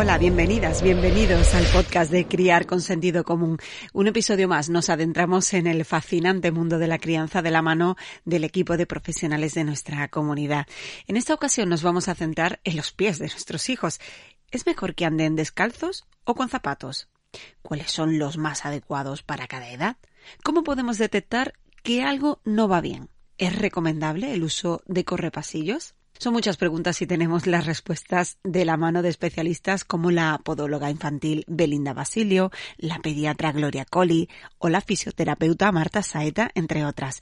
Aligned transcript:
Hola, 0.00 0.16
bienvenidas, 0.16 0.80
bienvenidos 0.80 1.56
al 1.56 1.64
podcast 1.72 2.12
de 2.12 2.24
Criar 2.24 2.66
con 2.66 2.80
Sentido 2.80 3.24
Común. 3.24 3.58
Un 3.92 4.06
episodio 4.06 4.46
más 4.46 4.70
nos 4.70 4.90
adentramos 4.90 5.52
en 5.54 5.66
el 5.66 5.84
fascinante 5.84 6.52
mundo 6.52 6.78
de 6.78 6.86
la 6.86 7.00
crianza 7.00 7.42
de 7.42 7.50
la 7.50 7.62
mano 7.62 7.96
del 8.24 8.44
equipo 8.44 8.76
de 8.76 8.86
profesionales 8.86 9.54
de 9.54 9.64
nuestra 9.64 10.06
comunidad. 10.06 10.68
En 11.08 11.16
esta 11.16 11.34
ocasión 11.34 11.68
nos 11.68 11.82
vamos 11.82 12.06
a 12.06 12.14
centrar 12.14 12.60
en 12.62 12.76
los 12.76 12.92
pies 12.92 13.18
de 13.18 13.26
nuestros 13.26 13.68
hijos. 13.70 13.98
¿Es 14.52 14.66
mejor 14.66 14.94
que 14.94 15.04
anden 15.04 15.34
descalzos 15.34 16.04
o 16.22 16.36
con 16.36 16.48
zapatos? 16.48 17.08
¿Cuáles 17.62 17.90
son 17.90 18.20
los 18.20 18.38
más 18.38 18.66
adecuados 18.66 19.24
para 19.24 19.48
cada 19.48 19.68
edad? 19.68 19.96
¿Cómo 20.44 20.62
podemos 20.62 20.98
detectar 20.98 21.54
que 21.82 22.04
algo 22.04 22.40
no 22.44 22.68
va 22.68 22.80
bien? 22.80 23.08
¿Es 23.36 23.58
recomendable 23.58 24.32
el 24.32 24.44
uso 24.44 24.80
de 24.86 25.04
correpasillos? 25.04 25.96
Son 26.18 26.32
muchas 26.32 26.56
preguntas 26.56 27.00
y 27.00 27.06
tenemos 27.06 27.46
las 27.46 27.64
respuestas 27.64 28.38
de 28.42 28.64
la 28.64 28.76
mano 28.76 29.02
de 29.02 29.08
especialistas 29.08 29.84
como 29.84 30.10
la 30.10 30.40
podóloga 30.42 30.90
infantil 30.90 31.44
Belinda 31.46 31.92
Basilio, 31.92 32.50
la 32.76 32.98
pediatra 32.98 33.52
Gloria 33.52 33.84
Colli 33.84 34.28
o 34.58 34.68
la 34.68 34.80
fisioterapeuta 34.80 35.70
Marta 35.70 36.02
Saeta, 36.02 36.50
entre 36.56 36.84
otras. 36.84 37.20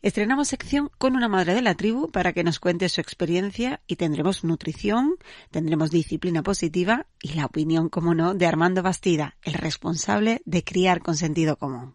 Estrenamos 0.00 0.46
sección 0.46 0.90
con 0.96 1.16
una 1.16 1.28
madre 1.28 1.54
de 1.54 1.62
la 1.62 1.74
tribu 1.74 2.08
para 2.08 2.32
que 2.32 2.44
nos 2.44 2.60
cuente 2.60 2.88
su 2.88 3.00
experiencia 3.00 3.80
y 3.88 3.96
tendremos 3.96 4.44
nutrición, 4.44 5.16
tendremos 5.50 5.90
disciplina 5.90 6.44
positiva 6.44 7.06
y 7.20 7.32
la 7.32 7.46
opinión, 7.46 7.88
como 7.88 8.14
no, 8.14 8.34
de 8.34 8.46
Armando 8.46 8.80
Bastida, 8.80 9.34
el 9.42 9.54
responsable 9.54 10.40
de 10.44 10.62
criar 10.62 11.00
con 11.00 11.16
sentido 11.16 11.56
común. 11.56 11.94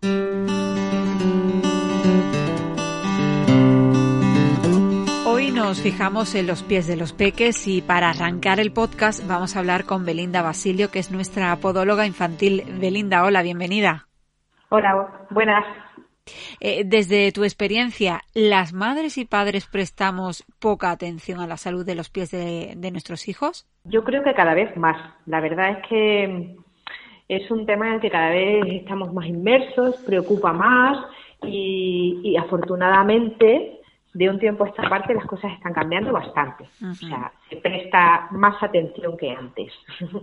Nos 5.72 5.82
fijamos 5.82 6.36
en 6.36 6.48
los 6.48 6.64
pies 6.64 6.86
de 6.86 6.98
los 6.98 7.14
peques 7.14 7.66
y 7.66 7.82
para 7.82 8.10
arrancar 8.10 8.60
el 8.60 8.74
podcast 8.74 9.26
vamos 9.26 9.56
a 9.56 9.60
hablar 9.60 9.86
con 9.86 10.06
Belinda 10.06 10.42
Basilio, 10.42 10.92
que 10.92 11.00
es 11.00 11.14
nuestra 11.14 11.56
podóloga 11.56 12.06
infantil. 12.06 12.64
Belinda, 12.78 13.24
hola, 13.24 13.42
bienvenida. 13.42 14.06
Hola, 14.68 15.08
buenas. 15.30 15.64
Eh, 16.60 16.84
desde 16.84 17.32
tu 17.32 17.46
experiencia, 17.46 18.20
¿las 18.34 18.74
madres 18.74 19.18
y 19.18 19.24
padres 19.24 19.66
prestamos 19.66 20.44
poca 20.60 20.92
atención 20.92 21.40
a 21.40 21.48
la 21.48 21.56
salud 21.56 21.86
de 21.86 21.96
los 21.96 22.10
pies 22.10 22.32
de, 22.32 22.76
nuestros 22.92 23.30
hijos? 23.30 23.66
Yo 23.86 24.04
creo 24.04 24.26
que 24.26 24.34
cada 24.34 24.54
vez 24.54 24.76
más. 24.76 24.98
La 25.26 25.40
verdad 25.40 25.70
es 25.70 25.88
que 25.88 26.58
es 27.30 27.50
un 27.50 27.66
tema 27.66 27.88
en 27.88 27.94
el 27.94 28.02
que 28.02 28.12
cada 28.12 28.32
vez 28.32 28.66
estamos 28.68 29.14
más 29.14 29.26
inmersos, 29.26 29.96
preocupa 30.06 30.52
más 30.52 30.98
y 31.44 32.36
afortunadamente 32.36 33.81
de 34.14 34.30
un 34.30 34.40
tiempo 34.40 34.66
a 34.66 34.70
esta 34.70 34.90
parte 34.90 35.14
las 35.14 35.26
cosas 35.26 35.54
están 35.54 35.74
cambiando 35.74 36.12
bastante. 36.12 36.66
O 36.84 36.94
sea, 36.94 37.32
se 37.50 37.58
presta 37.58 38.28
más 38.32 38.62
atención 38.62 39.18
que 39.18 39.32
antes. 39.32 39.74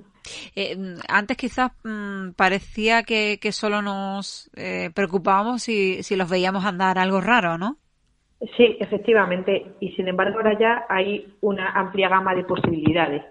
Eh, 0.55 0.77
antes 1.09 1.39
quizás 1.39 1.73
mm, 1.85 2.33
parecía 2.33 3.03
que, 3.03 3.39
que, 3.41 3.51
solo 3.51 3.81
nos 3.81 4.51
eh, 4.57 4.91
preocupábamos 4.95 5.63
si, 5.63 6.03
si 6.03 6.17
los 6.17 6.29
veíamos 6.29 6.67
andar 6.67 6.99
algo 6.99 7.23
raro, 7.23 7.57
¿no? 7.57 7.79
Sí, 8.57 8.77
efectivamente. 8.79 9.73
Y 9.81 9.93
sin 9.93 10.07
embargo 10.07 10.37
ahora 10.37 10.59
ya 10.59 10.85
hay 10.91 11.35
una 11.41 11.71
amplia 11.71 12.11
gama 12.11 12.35
de 12.35 12.45
posibilidades. 12.45 13.25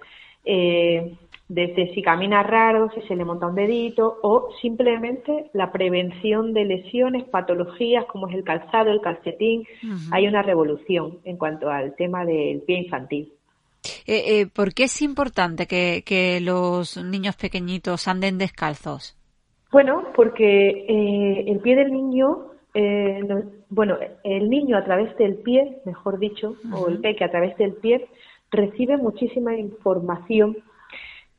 Eh, 0.44 1.16
desde 1.50 1.94
si 1.94 2.02
camina 2.02 2.44
raro, 2.44 2.90
si 2.94 3.02
se 3.08 3.16
le 3.16 3.24
monta 3.24 3.48
un 3.48 3.56
dedito 3.56 4.20
o 4.22 4.50
simplemente 4.62 5.50
la 5.54 5.72
prevención 5.72 6.54
de 6.54 6.66
lesiones, 6.66 7.24
patologías 7.24 8.06
como 8.06 8.28
es 8.28 8.36
el 8.36 8.44
calzado, 8.44 8.92
el 8.92 9.02
calcetín. 9.02 9.66
Hay 10.12 10.28
una 10.28 10.42
revolución 10.42 11.20
en 11.24 11.38
cuanto 11.38 11.70
al 11.70 11.96
tema 11.96 12.26
del 12.26 12.62
pie 12.64 12.80
infantil. 12.80 13.32
Eh, 14.06 14.42
eh, 14.42 14.48
¿Por 14.54 14.74
qué 14.74 14.86
es 14.86 15.02
importante 15.02 15.68
que, 15.68 16.40
los 16.42 16.98
niños 16.98 17.38
pequeñitos 17.38 18.08
anden 18.08 18.38
descalzos? 18.38 19.16
Bueno, 19.72 20.04
porque 20.16 20.70
eh, 20.70 21.46
el 21.48 21.60
pie 21.60 21.76
del 21.78 21.94
niño, 21.94 22.52
bueno, 23.70 23.98
el 24.24 24.50
niño 24.50 24.78
a 24.78 24.84
través 24.84 25.16
del 25.18 25.36
pie, 25.38 25.80
mejor 25.86 26.20
dicho, 26.20 26.56
o 26.74 26.90
el 26.90 27.00
peque 27.00 27.24
a 27.24 27.32
través 27.32 27.58
del 27.58 27.74
pie, 27.74 28.08
recibe 28.52 28.98
muchísima 28.98 29.56
información 29.56 30.58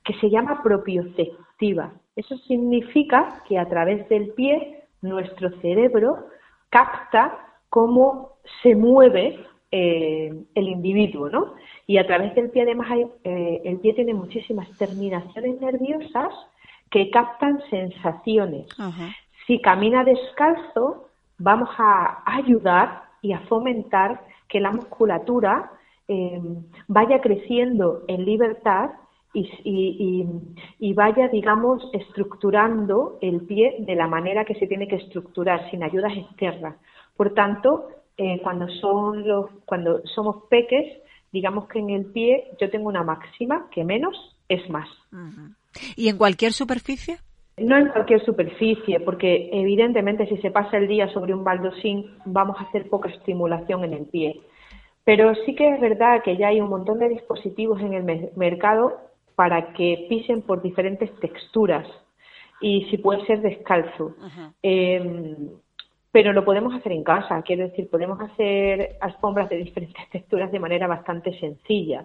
que 0.09 0.15
se 0.21 0.31
llama 0.31 0.63
propioceptiva. 0.63 1.93
Eso 2.17 2.35
significa 2.39 3.43
que 3.47 3.59
a 3.59 3.69
través 3.69 4.09
del 4.09 4.31
pie 4.31 4.85
nuestro 5.03 5.51
cerebro 5.61 6.29
capta 6.71 7.39
cómo 7.69 8.39
se 8.63 8.75
mueve 8.75 9.39
eh, 9.71 10.33
el 10.55 10.69
individuo, 10.69 11.29
¿no? 11.29 11.53
Y 11.87 11.99
a 11.99 12.07
través 12.07 12.35
del 12.35 12.49
pie 12.49 12.63
además 12.63 12.89
eh, 13.23 13.61
el 13.67 13.81
pie 13.81 13.93
tiene 13.93 14.15
muchísimas 14.15 14.67
terminaciones 14.79 15.61
nerviosas 15.61 16.33
que 16.91 17.11
captan 17.11 17.61
sensaciones. 17.69 18.67
Si 19.47 19.61
camina 19.61 20.05
descalzo, 20.05 21.09
vamos 21.37 21.69
a 21.77 22.23
ayudar 22.25 23.03
y 23.21 23.35
a 23.35 23.41
fomentar 23.41 24.23
que 24.49 24.59
la 24.59 24.71
musculatura 24.71 25.71
eh, 26.09 26.41
vaya 26.87 27.21
creciendo 27.21 28.05
en 28.09 28.25
libertad 28.25 28.93
y, 29.35 30.95
vaya, 30.95 31.29
digamos, 31.29 31.89
estructurando 31.93 33.19
el 33.21 33.43
pie 33.43 33.77
de 33.81 33.95
la 33.95 34.07
manera 34.07 34.45
que 34.45 34.55
se 34.55 34.67
tiene 34.67 34.89
que 34.89 34.97
estructurar, 34.97 35.71
sin 35.71 35.83
ayudas 35.83 36.13
externas. 36.17 36.77
Por 37.17 37.35
tanto, 37.35 37.89
eh, 38.17 38.41
cuando, 38.43 38.69
son 38.69 39.27
los, 39.27 39.51
cuando 39.65 40.01
somos 40.07 40.45
peques, 40.49 41.03
digamos 41.33 41.69
que 41.69 41.79
en 41.79 41.91
el 41.91 42.07
pie 42.07 42.45
yo 42.61 42.71
tengo 42.71 42.89
una 42.89 43.03
máxima, 43.03 43.69
que 43.71 43.85
menos 43.85 44.37
es 44.49 44.69
más. 44.71 44.89
¿Y 45.97 46.09
en 46.09 46.17
cualquier 46.17 46.53
superficie? 46.53 47.19
No 47.59 47.77
en 47.77 47.89
cualquier 47.89 48.25
superficie, 48.25 49.01
porque 49.01 49.51
evidentemente 49.53 50.27
si 50.29 50.37
se 50.39 50.51
pasa 50.51 50.77
el 50.79 50.87
día 50.87 51.09
sobre 51.13 51.35
un 51.35 51.45
baldosín 51.45 52.07
vamos 52.25 52.57
a 52.59 52.65
hacer 52.65 52.89
poca 52.89 53.09
estimulación 53.09 53.85
en 53.85 53.95
el 53.95 54.07
pie. 54.07 54.41
Pero 55.05 55.35
sí 55.45 55.55
que 55.55 55.69
es 55.69 55.81
verdad 55.81 56.23
que 56.23 56.37
ya 56.37 56.49
hay 56.49 56.61
un 56.61 56.69
montón 56.69 56.99
de 56.99 57.09
dispositivos 57.09 57.81
en 57.81 57.95
el 57.95 58.31
mercado 58.37 59.08
para 59.39 59.73
que 59.73 60.07
pisen 60.09 60.43
por 60.43 60.61
diferentes 60.63 61.15
texturas 61.21 61.87
y 62.61 62.87
si 62.91 62.99
puede 62.99 63.25
ser 63.25 63.41
descalzo. 63.41 64.17
Em, 64.61 65.37
pero 66.11 66.33
lo 66.33 66.45
podemos 66.45 66.75
hacer 66.75 66.91
en 66.91 67.05
casa, 67.05 67.41
quiero 67.43 67.69
decir, 67.69 67.89
podemos 67.89 68.21
hacer 68.21 68.97
alfombras 69.01 69.49
de 69.49 69.59
diferentes 69.59 70.03
texturas 70.11 70.51
de 70.51 70.59
manera 70.59 70.89
bastante 70.89 71.39
sencilla. 71.39 72.05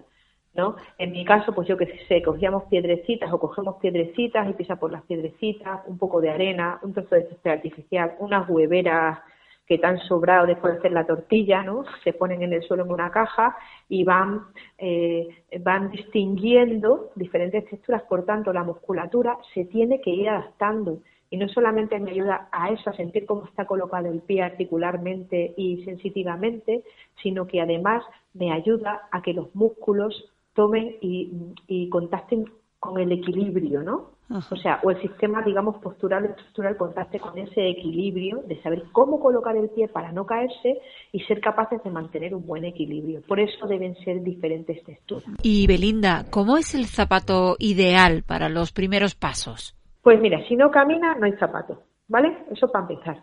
¿no? 0.54 0.76
En 0.96 1.10
mi 1.10 1.24
caso, 1.24 1.52
pues 1.52 1.66
yo 1.66 1.76
que 1.76 1.98
sé, 2.06 2.22
cogíamos 2.22 2.66
piedrecitas 2.70 3.32
o 3.32 3.40
cogemos 3.40 3.78
piedrecitas 3.80 4.48
y 4.48 4.52
pisa 4.52 4.76
por 4.76 4.92
las 4.92 5.02
piedrecitas, 5.02 5.80
un 5.88 5.98
poco 5.98 6.20
de 6.20 6.30
arena, 6.30 6.78
un 6.84 6.92
trozo 6.92 7.16
de 7.16 7.26
césped 7.30 7.50
artificial, 7.50 8.14
unas 8.20 8.48
hueveras 8.48 9.18
que 9.66 9.78
tan 9.78 9.98
sobrado 10.00 10.46
después 10.46 10.74
de 10.74 10.78
hacer 10.78 10.92
la 10.92 11.06
tortilla, 11.06 11.62
¿no? 11.62 11.84
Se 12.02 12.12
ponen 12.12 12.42
en 12.42 12.52
el 12.52 12.62
suelo 12.62 12.84
en 12.84 12.92
una 12.92 13.10
caja 13.10 13.56
y 13.88 14.04
van, 14.04 14.42
eh, 14.78 15.28
van 15.60 15.90
distinguiendo 15.90 17.10
diferentes 17.14 17.64
texturas, 17.66 18.02
por 18.02 18.24
tanto 18.24 18.52
la 18.52 18.62
musculatura 18.62 19.38
se 19.54 19.64
tiene 19.64 20.00
que 20.00 20.10
ir 20.10 20.28
adaptando 20.28 20.98
y 21.30 21.36
no 21.36 21.48
solamente 21.48 21.98
me 21.98 22.12
ayuda 22.12 22.48
a 22.52 22.70
eso, 22.70 22.90
a 22.90 22.96
sentir 22.96 23.26
cómo 23.26 23.44
está 23.46 23.64
colocado 23.64 24.08
el 24.08 24.20
pie 24.20 24.42
articularmente 24.42 25.54
y 25.56 25.82
sensitivamente, 25.84 26.84
sino 27.22 27.46
que 27.46 27.60
además 27.60 28.04
me 28.34 28.52
ayuda 28.52 29.08
a 29.10 29.22
que 29.22 29.32
los 29.32 29.52
músculos 29.54 30.30
tomen 30.52 30.96
y, 31.00 31.32
y 31.66 31.88
contacten 31.88 32.44
con 32.78 33.00
el 33.00 33.10
equilibrio, 33.10 33.82
¿no? 33.82 34.13
O 34.30 34.56
sea, 34.56 34.80
o 34.82 34.90
el 34.90 35.00
sistema, 35.02 35.42
digamos, 35.42 35.76
postural 35.82 36.24
o 36.24 36.28
estructural 36.28 36.76
contacte 36.78 37.20
con 37.20 37.36
ese 37.36 37.68
equilibrio 37.68 38.42
de 38.46 38.60
saber 38.62 38.84
cómo 38.90 39.20
colocar 39.20 39.54
el 39.54 39.68
pie 39.68 39.88
para 39.88 40.12
no 40.12 40.24
caerse 40.24 40.80
y 41.12 41.20
ser 41.24 41.40
capaces 41.40 41.82
de 41.84 41.90
mantener 41.90 42.34
un 42.34 42.46
buen 42.46 42.64
equilibrio. 42.64 43.20
Por 43.28 43.38
eso 43.38 43.66
deben 43.66 43.94
ser 43.96 44.22
diferentes 44.22 44.82
texturas. 44.82 45.28
Y 45.42 45.66
Belinda, 45.66 46.24
¿cómo 46.30 46.56
es 46.56 46.74
el 46.74 46.86
zapato 46.86 47.56
ideal 47.58 48.22
para 48.26 48.48
los 48.48 48.72
primeros 48.72 49.14
pasos? 49.14 49.76
Pues 50.02 50.18
mira, 50.20 50.42
si 50.48 50.56
no 50.56 50.70
camina, 50.70 51.14
no 51.16 51.26
hay 51.26 51.32
zapato, 51.32 51.82
¿vale? 52.08 52.46
Eso 52.50 52.68
para 52.68 52.86
empezar. 52.86 53.22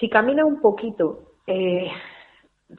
Si 0.00 0.08
camina 0.08 0.44
un 0.44 0.60
poquito, 0.60 1.36
eh, 1.46 1.88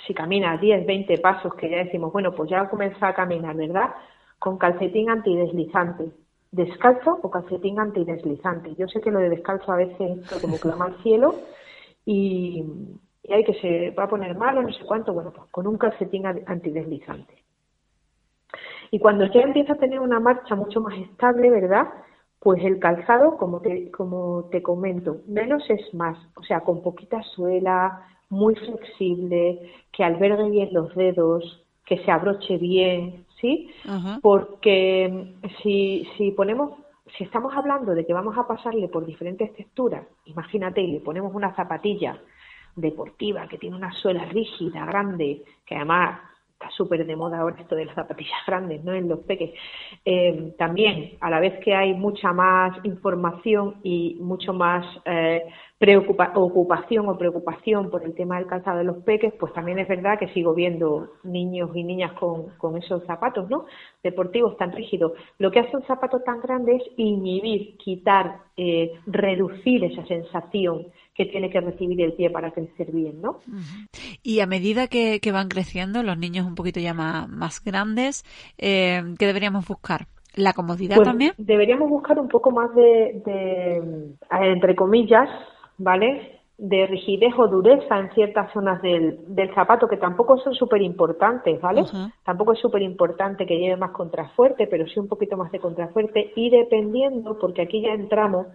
si 0.05 0.13
camina 0.13 0.57
10, 0.57 0.85
20 0.85 1.17
pasos, 1.19 1.53
que 1.55 1.69
ya 1.69 1.77
decimos, 1.77 2.11
bueno, 2.11 2.33
pues 2.35 2.49
ya 2.49 2.67
comienza 2.69 3.07
a 3.07 3.15
caminar, 3.15 3.55
¿verdad? 3.55 3.95
Con 4.37 4.57
calcetín 4.57 5.09
antideslizante 5.09 6.11
descalzo 6.57 7.19
o 7.21 7.29
calcetín 7.29 7.79
antideslizante. 7.79 8.75
Yo 8.75 8.87
sé 8.87 8.99
que 8.99 9.11
lo 9.11 9.19
de 9.19 9.29
descalzo 9.29 9.71
a 9.71 9.77
veces 9.77 10.19
como 10.41 10.57
clama 10.57 10.85
al 10.85 10.97
cielo 11.03 11.35
y, 12.05 12.65
hay 13.29 13.43
que 13.43 13.55
se 13.55 13.91
va 13.91 14.03
a 14.03 14.09
poner 14.09 14.35
malo, 14.37 14.61
no 14.61 14.71
sé 14.71 14.85
cuánto, 14.85 15.13
bueno, 15.13 15.33
pues 15.33 15.51
con 15.51 15.67
un 15.67 15.77
calcetín 15.77 16.25
antideslizante. 16.25 17.43
Y 18.89 18.99
cuando 18.99 19.25
ya 19.25 19.41
empieza 19.41 19.73
a 19.73 19.77
tener 19.77 19.99
una 19.99 20.19
marcha 20.21 20.55
mucho 20.55 20.79
más 20.79 20.97
estable, 20.97 21.49
¿verdad? 21.49 21.89
Pues 22.39 22.63
el 22.63 22.79
calzado, 22.79 23.35
como 23.35 23.59
te, 23.59 23.91
como 23.91 24.47
te 24.49 24.63
comento, 24.63 25.17
menos 25.27 25.69
es 25.69 25.93
más, 25.93 26.17
o 26.37 26.43
sea, 26.43 26.61
con 26.61 26.81
poquita 26.81 27.21
suela, 27.35 28.07
muy 28.29 28.55
flexible, 28.55 29.73
que 29.91 30.05
albergue 30.05 30.49
bien 30.49 30.69
los 30.71 30.95
dedos, 30.95 31.65
que 31.85 31.97
se 31.97 32.11
abroche 32.11 32.57
bien, 32.57 33.25
¿sí? 33.39 33.69
Porque 34.21 35.35
si, 35.61 36.07
si 36.17 36.31
ponemos 36.31 36.71
si 37.17 37.23
estamos 37.23 37.55
hablando 37.55 37.93
de 37.93 38.05
que 38.05 38.13
vamos 38.13 38.37
a 38.37 38.47
pasarle 38.47 38.89
por 38.89 39.05
diferentes 39.05 39.53
texturas, 39.53 40.05
imagínate, 40.25 40.81
y 40.81 40.91
le 40.91 40.99
ponemos 40.99 41.33
una 41.33 41.55
zapatilla 41.55 42.19
deportiva 42.75 43.47
que 43.47 43.57
tiene 43.57 43.75
una 43.75 43.93
suela 43.93 44.25
rígida, 44.25 44.85
grande, 44.85 45.43
que 45.65 45.75
además 45.75 46.19
está 46.59 46.71
súper 46.71 47.05
de 47.05 47.15
moda 47.15 47.39
ahora 47.39 47.55
esto 47.59 47.75
de 47.75 47.85
las 47.85 47.93
zapatillas 47.93 48.39
grandes, 48.47 48.83
¿no? 48.83 48.93
En 48.93 49.07
los 49.07 49.19
peques. 49.19 49.51
Eh, 50.03 50.55
también, 50.57 51.11
a 51.21 51.29
la 51.29 51.39
vez 51.39 51.59
que 51.63 51.75
hay 51.75 51.93
mucha 51.93 52.33
más 52.33 52.83
información 52.83 53.75
y 53.83 54.17
mucho 54.19 54.53
más 54.53 54.83
eh, 55.05 55.43
ocupación 56.35 57.07
o 57.07 57.17
preocupación 57.17 57.91
por 57.91 58.03
el 58.03 58.15
tema 58.15 58.37
del 58.37 58.47
calzado 58.47 58.79
de 58.79 58.85
los 58.85 59.03
peques, 59.03 59.33
pues 59.39 59.53
también 59.53 59.77
es 59.77 59.87
verdad 59.87 60.17
que 60.17 60.29
sigo 60.29 60.55
viendo 60.55 61.09
niños 61.23 61.69
y 61.75 61.83
niñas 61.83 62.13
con, 62.13 62.77
esos 62.77 63.05
zapatos, 63.05 63.47
¿no? 63.49 63.65
Deportivos 64.01 64.57
tan 64.57 64.71
rígidos. 64.71 65.11
Lo 65.37 65.51
que 65.51 65.59
hace 65.59 65.77
un 65.77 65.83
zapato 65.83 66.21
tan 66.21 66.41
grande 66.41 66.77
es 66.77 66.83
inhibir, 66.97 67.77
quitar, 67.77 68.39
eh, 68.57 68.93
reducir 69.05 69.83
esa 69.83 70.03
sensación 70.07 70.87
que 71.17 71.25
tiene 71.25 71.49
que 71.49 71.59
recibir 71.59 71.99
el 72.01 72.13
pie 72.13 72.29
para 72.29 72.51
crecer 72.51 72.91
bien, 72.91 73.21
¿no? 73.21 73.39
Y 74.21 74.39
a 74.41 74.45
medida 74.45 74.87
que, 74.87 75.19
van 75.31 75.49
creciendo, 75.49 76.03
los 76.03 76.17
niños 76.17 76.45
un 76.45 76.53
poquito 76.53 76.79
ya 76.79 76.93
más, 76.93 77.63
grandes, 77.63 78.23
eh, 78.59 79.01
¿qué 79.17 79.25
deberíamos 79.25 79.67
buscar? 79.67 80.05
¿La 80.35 80.53
comodidad 80.53 80.97
pues 80.97 81.07
también? 81.07 81.33
Deberíamos 81.39 81.89
buscar 81.89 82.19
un 82.19 82.27
poco 82.27 82.51
más 82.51 82.73
de, 82.75 83.23
de, 83.25 83.81
entre 84.29 84.75
comillas, 84.75 85.27
¿vale? 85.79 86.37
de 86.59 86.87
rigidez 86.87 87.33
o 87.37 87.47
dureza 87.47 87.99
en 87.99 88.11
ciertas 88.13 88.51
zonas 88.51 88.81
del, 88.81 89.19
del 89.27 89.53
zapato, 89.53 89.87
que 89.87 89.97
tampoco 89.97 90.39
son 90.39 90.55
súper 90.55 90.81
importantes, 90.81 91.61
¿vale? 91.61 91.83
Tampoco 92.23 92.53
es 92.53 92.59
súper 92.59 92.81
importante 92.81 93.45
que 93.45 93.59
lleve 93.59 93.77
más 93.77 93.91
contrafuerte, 93.91 94.65
pero 94.65 94.87
sí 94.87 94.99
un 94.99 95.07
poquito 95.07 95.37
más 95.37 95.51
de 95.51 95.59
contrafuerte 95.59 96.31
y 96.35 96.49
dependiendo, 96.49 97.37
porque 97.37 97.61
aquí 97.61 97.81
ya 97.81 97.93
entramos 97.93 98.47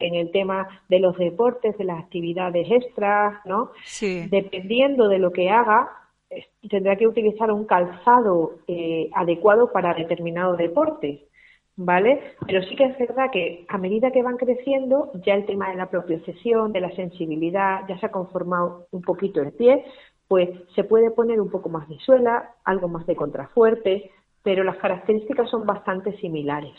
en 0.00 0.14
el 0.14 0.30
tema 0.32 0.66
de 0.88 0.98
los 0.98 1.16
deportes, 1.16 1.76
de 1.78 1.84
las 1.84 2.00
actividades 2.00 2.66
extras, 2.70 3.34
¿no? 3.44 3.70
Sí. 3.84 4.26
Dependiendo 4.30 5.08
de 5.08 5.18
lo 5.18 5.30
que 5.30 5.50
haga, 5.50 5.90
tendrá 6.68 6.96
que 6.96 7.06
utilizar 7.06 7.50
un 7.50 7.64
calzado 7.64 8.58
eh, 8.66 9.10
adecuado 9.14 9.72
para 9.72 9.94
determinado 9.94 10.56
deporte, 10.56 11.26
¿vale? 11.76 12.20
Pero 12.46 12.62
sí 12.62 12.76
que 12.76 12.84
es 12.84 12.98
verdad 12.98 13.30
que 13.32 13.64
a 13.68 13.78
medida 13.78 14.10
que 14.10 14.22
van 14.22 14.36
creciendo, 14.36 15.10
ya 15.24 15.34
el 15.34 15.46
tema 15.46 15.70
de 15.70 15.76
la 15.76 15.90
propiocepción, 15.90 16.72
de 16.72 16.80
la 16.80 16.94
sensibilidad, 16.94 17.80
ya 17.88 17.98
se 17.98 18.06
ha 18.06 18.10
conformado 18.10 18.86
un 18.90 19.02
poquito 19.02 19.40
el 19.42 19.52
pie, 19.52 19.84
pues 20.28 20.48
se 20.76 20.84
puede 20.84 21.10
poner 21.10 21.40
un 21.40 21.50
poco 21.50 21.68
más 21.68 21.88
de 21.88 21.98
suela, 21.98 22.54
algo 22.64 22.86
más 22.86 23.06
de 23.06 23.16
contrafuerte, 23.16 24.10
pero 24.42 24.62
las 24.62 24.76
características 24.76 25.50
son 25.50 25.66
bastante 25.66 26.16
similares. 26.18 26.74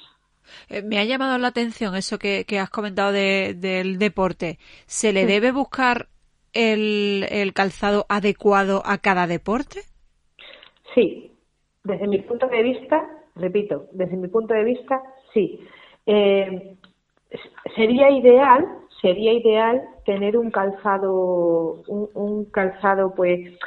Eh, 0.69 0.81
me 0.81 0.99
ha 0.99 1.03
llamado 1.03 1.37
la 1.37 1.47
atención 1.47 1.95
eso 1.95 2.17
que, 2.19 2.45
has 2.59 2.69
comentado 2.69 3.11
del 3.11 3.97
deporte. 3.97 4.57
¿Se 4.85 5.13
le 5.13 5.25
debe 5.25 5.51
buscar 5.51 6.07
el, 6.53 7.51
calzado 7.53 8.05
adecuado 8.09 8.83
a 8.85 8.97
cada 8.97 9.27
deporte? 9.27 9.81
Sí, 10.93 11.31
desde 11.83 12.07
mi 12.07 12.19
punto 12.19 12.47
de 12.47 12.63
vista, 12.63 13.07
repito, 13.35 13.87
desde 13.91 14.17
mi 14.17 14.27
punto 14.27 14.53
de 14.53 14.63
vista, 14.63 15.01
sí. 15.33 15.59
Eh, 16.05 16.75
sería 17.75 18.09
ideal, 18.09 18.67
sería 19.01 19.33
ideal 19.33 19.81
tener 20.05 20.37
un 20.37 20.51
calzado, 20.51 21.83
un 21.87 22.45
calzado 22.51 23.13
pues 23.15 23.57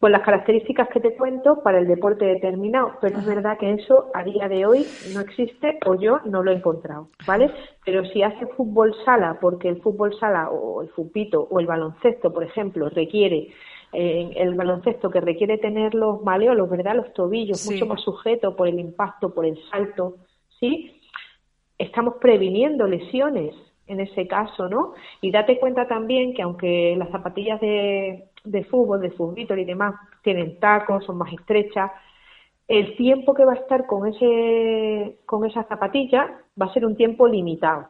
con 0.00 0.12
las 0.12 0.22
características 0.22 0.88
que 0.88 1.00
te 1.00 1.16
cuento 1.16 1.62
para 1.62 1.78
el 1.78 1.86
deporte 1.86 2.26
determinado, 2.26 2.98
pero 3.00 3.18
es 3.18 3.24
verdad 3.24 3.56
que 3.58 3.72
eso 3.72 4.10
a 4.12 4.24
día 4.24 4.46
de 4.48 4.66
hoy 4.66 4.86
no 5.14 5.20
existe 5.20 5.78
o 5.86 5.94
yo 5.94 6.20
no 6.26 6.42
lo 6.42 6.52
he 6.52 6.56
encontrado, 6.56 7.08
¿vale? 7.26 7.50
Pero 7.84 8.04
si 8.06 8.22
hace 8.22 8.46
fútbol 8.46 8.94
sala, 9.04 9.38
porque 9.40 9.68
el 9.68 9.80
fútbol 9.80 10.14
sala 10.18 10.50
o 10.50 10.82
el 10.82 10.90
fupito 10.90 11.48
o 11.50 11.60
el 11.60 11.66
baloncesto, 11.66 12.32
por 12.32 12.44
ejemplo, 12.44 12.90
requiere 12.90 13.48
eh, 13.92 14.32
el 14.36 14.54
baloncesto 14.54 15.08
que 15.08 15.20
requiere 15.20 15.56
tener 15.56 15.94
los 15.94 16.22
maleolos, 16.22 16.68
¿verdad? 16.68 16.96
Los 16.96 17.14
tobillos 17.14 17.64
mucho 17.64 17.86
más 17.86 18.02
sujetos 18.02 18.54
por 18.54 18.68
el 18.68 18.78
impacto, 18.78 19.32
por 19.32 19.46
el 19.46 19.58
salto, 19.70 20.16
¿sí? 20.60 21.00
Estamos 21.78 22.16
previniendo 22.20 22.86
lesiones 22.86 23.54
en 23.86 24.00
ese 24.00 24.26
caso, 24.26 24.68
¿no? 24.68 24.94
Y 25.20 25.30
date 25.30 25.58
cuenta 25.58 25.86
también 25.86 26.34
que 26.34 26.42
aunque 26.42 26.94
las 26.98 27.08
zapatillas 27.10 27.60
de, 27.60 28.24
de 28.46 28.64
fútbol, 28.64 29.00
de 29.00 29.10
fútbol 29.10 29.58
y 29.58 29.64
demás 29.64 29.94
tienen 30.22 30.58
tacos, 30.58 31.04
son 31.04 31.18
más 31.18 31.32
estrechas, 31.32 31.90
el 32.68 32.96
tiempo 32.96 33.34
que 33.34 33.44
va 33.44 33.52
a 33.52 33.56
estar 33.56 33.86
con 33.86 34.08
ese 34.08 35.18
con 35.24 35.44
esa 35.44 35.64
zapatilla 35.64 36.38
va 36.60 36.66
a 36.66 36.72
ser 36.72 36.84
un 36.84 36.96
tiempo 36.96 37.28
limitado. 37.28 37.88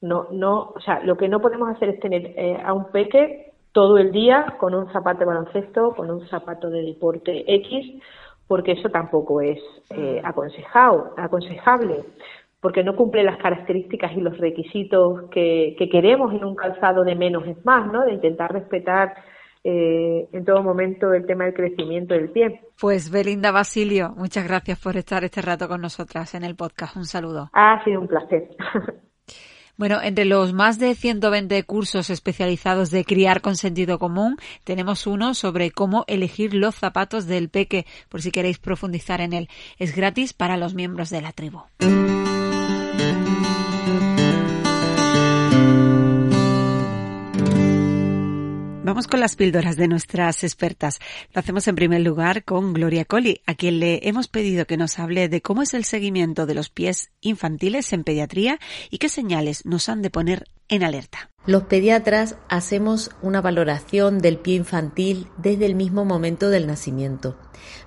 No, 0.00 0.28
no, 0.30 0.72
o 0.76 0.80
sea, 0.80 1.00
lo 1.00 1.16
que 1.16 1.28
no 1.28 1.40
podemos 1.40 1.68
hacer 1.70 1.88
es 1.90 2.00
tener 2.00 2.32
eh, 2.36 2.60
a 2.64 2.72
un 2.72 2.90
peque 2.92 3.52
todo 3.72 3.98
el 3.98 4.12
día 4.12 4.56
con 4.58 4.74
un 4.74 4.90
zapato 4.92 5.20
de 5.20 5.24
baloncesto, 5.26 5.94
con 5.94 6.10
un 6.10 6.26
zapato 6.28 6.70
de 6.70 6.82
deporte 6.82 7.44
X, 7.54 8.00
porque 8.46 8.72
eso 8.72 8.88
tampoco 8.90 9.40
es 9.40 9.58
eh, 9.90 10.20
aconsejado, 10.24 11.14
aconsejable 11.16 12.04
porque 12.60 12.82
no 12.82 12.96
cumple 12.96 13.22
las 13.22 13.38
características 13.38 14.12
y 14.16 14.20
los 14.20 14.36
requisitos 14.38 15.30
que, 15.30 15.76
queremos 15.90 16.34
en 16.34 16.44
un 16.44 16.56
calzado 16.56 17.04
de 17.04 17.14
menos 17.14 17.46
es 17.46 17.64
más, 17.64 17.90
¿no? 17.92 18.04
De 18.04 18.14
intentar 18.14 18.52
respetar 18.52 19.14
eh, 19.64 20.28
en 20.32 20.44
todo 20.44 20.62
momento 20.62 21.12
el 21.12 21.26
tema 21.26 21.44
del 21.44 21.54
crecimiento 21.54 22.14
del 22.14 22.30
pie. 22.30 22.60
Pues 22.80 23.10
Belinda 23.10 23.50
Basilio, 23.50 24.14
muchas 24.16 24.46
gracias 24.46 24.80
por 24.80 24.96
estar 24.96 25.24
este 25.24 25.42
rato 25.42 25.68
con 25.68 25.80
nosotras 25.80 26.34
en 26.34 26.44
el 26.44 26.56
podcast. 26.56 26.96
Un 26.96 27.04
saludo. 27.04 27.50
Ha 27.52 27.82
sido 27.84 28.00
un 28.00 28.08
placer. 28.08 28.48
Bueno, 29.78 30.02
entre 30.02 30.24
los 30.24 30.52
más 30.52 30.80
de 30.80 30.92
120 30.96 31.62
cursos 31.62 32.10
especializados 32.10 32.90
de 32.90 33.04
criar 33.04 33.40
con 33.40 33.54
sentido 33.54 34.00
común, 34.00 34.36
tenemos 34.64 35.06
uno 35.06 35.34
sobre 35.34 35.70
cómo 35.70 36.04
elegir 36.08 36.52
los 36.52 36.74
zapatos 36.74 37.28
del 37.28 37.48
peque, 37.48 37.86
por 38.08 38.20
si 38.20 38.32
queréis 38.32 38.58
profundizar 38.58 39.20
en 39.20 39.32
él. 39.32 39.48
Es 39.78 39.94
gratis 39.94 40.32
para 40.32 40.56
los 40.56 40.74
miembros 40.74 41.10
de 41.10 41.22
la 41.22 41.30
tribu. 41.30 41.60
Vamos 48.88 49.06
con 49.06 49.20
las 49.20 49.36
píldoras 49.36 49.76
de 49.76 49.86
nuestras 49.86 50.42
expertas. 50.44 50.98
Lo 51.34 51.40
hacemos 51.40 51.68
en 51.68 51.74
primer 51.74 52.00
lugar 52.00 52.42
con 52.42 52.72
Gloria 52.72 53.04
Colli, 53.04 53.42
a 53.44 53.54
quien 53.54 53.80
le 53.80 54.08
hemos 54.08 54.28
pedido 54.28 54.64
que 54.64 54.78
nos 54.78 54.98
hable 54.98 55.28
de 55.28 55.42
cómo 55.42 55.60
es 55.60 55.74
el 55.74 55.84
seguimiento 55.84 56.46
de 56.46 56.54
los 56.54 56.70
pies 56.70 57.10
infantiles 57.20 57.92
en 57.92 58.02
pediatría 58.02 58.58
y 58.88 58.96
qué 58.96 59.10
señales 59.10 59.66
nos 59.66 59.90
han 59.90 60.00
de 60.00 60.08
poner 60.08 60.46
en 60.68 60.84
alerta. 60.84 61.28
Los 61.44 61.64
pediatras 61.64 62.36
hacemos 62.48 63.10
una 63.20 63.42
valoración 63.42 64.20
del 64.20 64.38
pie 64.38 64.54
infantil 64.54 65.28
desde 65.36 65.66
el 65.66 65.74
mismo 65.74 66.06
momento 66.06 66.48
del 66.48 66.66
nacimiento. 66.66 67.36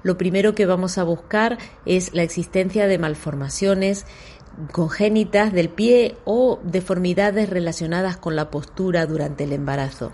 Lo 0.03 0.19
primero 0.19 0.53
que 0.53 0.67
vamos 0.67 0.99
a 0.99 1.03
buscar 1.03 1.57
es 1.87 2.13
la 2.13 2.21
existencia 2.21 2.85
de 2.85 2.99
malformaciones 2.99 4.05
congénitas 4.71 5.51
del 5.51 5.69
pie 5.69 6.15
o 6.25 6.59
deformidades 6.63 7.49
relacionadas 7.49 8.17
con 8.17 8.35
la 8.35 8.51
postura 8.51 9.07
durante 9.07 9.45
el 9.45 9.53
embarazo. 9.53 10.11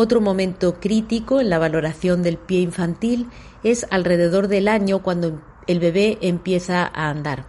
Otro 0.00 0.20
momento 0.20 0.78
crítico 0.78 1.40
en 1.40 1.50
la 1.50 1.58
valoración 1.58 2.22
del 2.22 2.36
pie 2.36 2.60
infantil 2.60 3.26
es 3.64 3.84
alrededor 3.90 4.46
del 4.46 4.68
año 4.68 5.02
cuando 5.02 5.42
el 5.66 5.80
bebé 5.80 6.18
empieza 6.20 6.84
a 6.84 7.10
andar. 7.10 7.46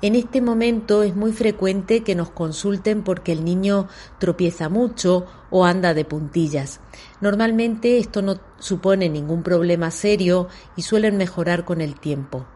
En 0.00 0.14
este 0.14 0.40
momento 0.40 1.02
es 1.02 1.14
muy 1.14 1.32
frecuente 1.32 2.02
que 2.02 2.14
nos 2.14 2.30
consulten 2.30 3.02
porque 3.02 3.32
el 3.32 3.44
niño 3.44 3.88
tropieza 4.18 4.70
mucho 4.70 5.26
o 5.50 5.66
anda 5.66 5.92
de 5.92 6.06
puntillas. 6.06 6.80
Normalmente 7.20 7.98
esto 7.98 8.22
no 8.22 8.40
supone 8.58 9.10
ningún 9.10 9.42
problema 9.42 9.90
serio 9.90 10.48
y 10.76 10.82
suelen 10.82 11.18
mejorar 11.18 11.66
con 11.66 11.82
el 11.82 12.00
tiempo. 12.00 12.46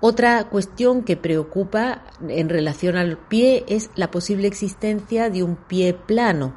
Otra 0.00 0.50
cuestión 0.50 1.02
que 1.02 1.16
preocupa 1.16 2.02
en 2.28 2.50
relación 2.50 2.98
al 2.98 3.16
pie 3.16 3.64
es 3.68 3.88
la 3.94 4.10
posible 4.10 4.48
existencia 4.48 5.30
de 5.30 5.42
un 5.42 5.56
pie 5.56 5.94
plano. 5.94 6.52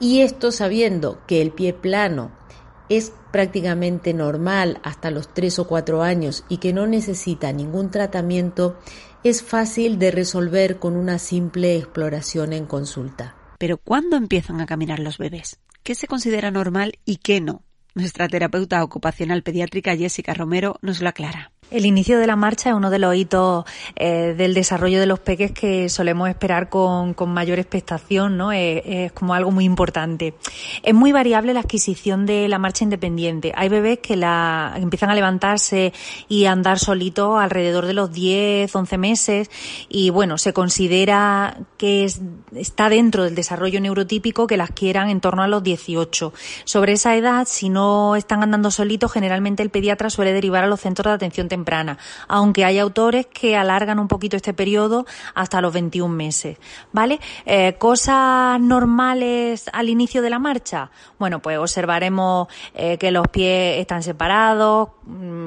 Y 0.00 0.22
esto 0.22 0.50
sabiendo 0.50 1.20
que 1.26 1.42
el 1.42 1.52
pie 1.52 1.74
plano 1.74 2.32
es 2.88 3.12
prácticamente 3.30 4.14
normal 4.14 4.80
hasta 4.82 5.10
los 5.10 5.32
3 5.32 5.60
o 5.60 5.68
4 5.68 6.02
años 6.02 6.44
y 6.48 6.56
que 6.56 6.72
no 6.72 6.86
necesita 6.86 7.52
ningún 7.52 7.90
tratamiento, 7.90 8.78
es 9.22 9.42
fácil 9.42 9.98
de 9.98 10.10
resolver 10.10 10.78
con 10.78 10.96
una 10.96 11.18
simple 11.18 11.76
exploración 11.76 12.52
en 12.52 12.66
consulta. 12.66 13.36
Pero 13.58 13.76
¿cuándo 13.76 14.16
empiezan 14.16 14.60
a 14.60 14.66
caminar 14.66 14.98
los 14.98 15.18
bebés? 15.18 15.60
¿Qué 15.82 15.94
se 15.94 16.06
considera 16.06 16.50
normal 16.50 16.98
y 17.04 17.16
qué 17.18 17.40
no? 17.40 17.62
Nuestra 17.94 18.28
terapeuta 18.28 18.82
ocupacional 18.82 19.42
pediátrica 19.42 19.96
Jessica 19.96 20.32
Romero 20.32 20.78
nos 20.80 21.00
lo 21.02 21.08
aclara. 21.08 21.52
El 21.70 21.86
inicio 21.86 22.18
de 22.18 22.26
la 22.26 22.34
marcha 22.34 22.70
es 22.70 22.74
uno 22.74 22.90
de 22.90 22.98
los 22.98 23.14
hitos 23.14 23.64
eh, 23.94 24.34
del 24.36 24.54
desarrollo 24.54 24.98
de 24.98 25.06
los 25.06 25.20
peques 25.20 25.52
que 25.52 25.88
solemos 25.88 26.28
esperar 26.28 26.68
con, 26.68 27.14
mayor 27.28 27.60
expectación, 27.60 28.36
¿no? 28.36 28.50
Es, 28.50 29.12
como 29.12 29.34
algo 29.34 29.52
muy 29.52 29.64
importante. 29.64 30.34
Es 30.82 30.94
muy 30.94 31.12
variable 31.12 31.54
la 31.54 31.60
adquisición 31.60 32.26
de 32.26 32.48
la 32.48 32.58
marcha 32.58 32.82
independiente. 32.82 33.52
Hay 33.54 33.68
bebés 33.68 34.00
que 34.00 34.16
la 34.16 34.74
empiezan 34.76 35.10
a 35.10 35.14
levantarse 35.14 35.92
y 36.28 36.46
a 36.46 36.52
andar 36.52 36.80
solitos 36.80 37.38
alrededor 37.40 37.86
de 37.86 37.94
los 37.94 38.10
10, 38.10 38.74
11 38.74 38.98
meses 38.98 39.50
y 39.88 40.10
bueno, 40.10 40.38
se 40.38 40.52
considera 40.52 41.56
que 41.76 42.04
es, 42.04 42.20
está 42.52 42.88
dentro 42.88 43.22
del 43.22 43.36
desarrollo 43.36 43.80
neurotípico 43.80 44.48
que 44.48 44.56
las 44.56 44.72
quieran 44.72 45.08
en 45.08 45.20
torno 45.20 45.44
a 45.44 45.48
los 45.48 45.62
18. 45.62 46.32
Sobre 46.64 46.94
esa 46.94 47.14
edad, 47.14 47.46
si 47.48 47.68
no 47.68 48.16
están 48.16 48.42
andando 48.42 48.72
solitos, 48.72 49.12
generalmente 49.12 49.62
el 49.62 49.70
pediatra 49.70 50.10
suele 50.10 50.32
derivar 50.32 50.64
a 50.64 50.66
los 50.66 50.80
centros 50.80 51.12
de 51.12 51.14
atención 51.14 51.46
temprana 51.46 51.59
aunque 52.28 52.64
hay 52.64 52.78
autores 52.78 53.26
que 53.26 53.56
alargan 53.56 53.98
un 53.98 54.08
poquito 54.08 54.36
este 54.36 54.54
periodo 54.54 55.06
hasta 55.34 55.60
los 55.60 55.72
21 55.72 56.14
meses, 56.14 56.58
¿vale? 56.92 57.20
Eh, 57.46 57.74
cosas 57.78 58.60
normales 58.60 59.68
al 59.72 59.88
inicio 59.88 60.22
de 60.22 60.30
la 60.30 60.38
marcha, 60.38 60.90
bueno, 61.18 61.40
pues 61.40 61.58
observaremos 61.58 62.48
eh, 62.74 62.98
que 62.98 63.10
los 63.10 63.26
pies 63.28 63.78
están 63.78 64.02
separados, 64.02 64.90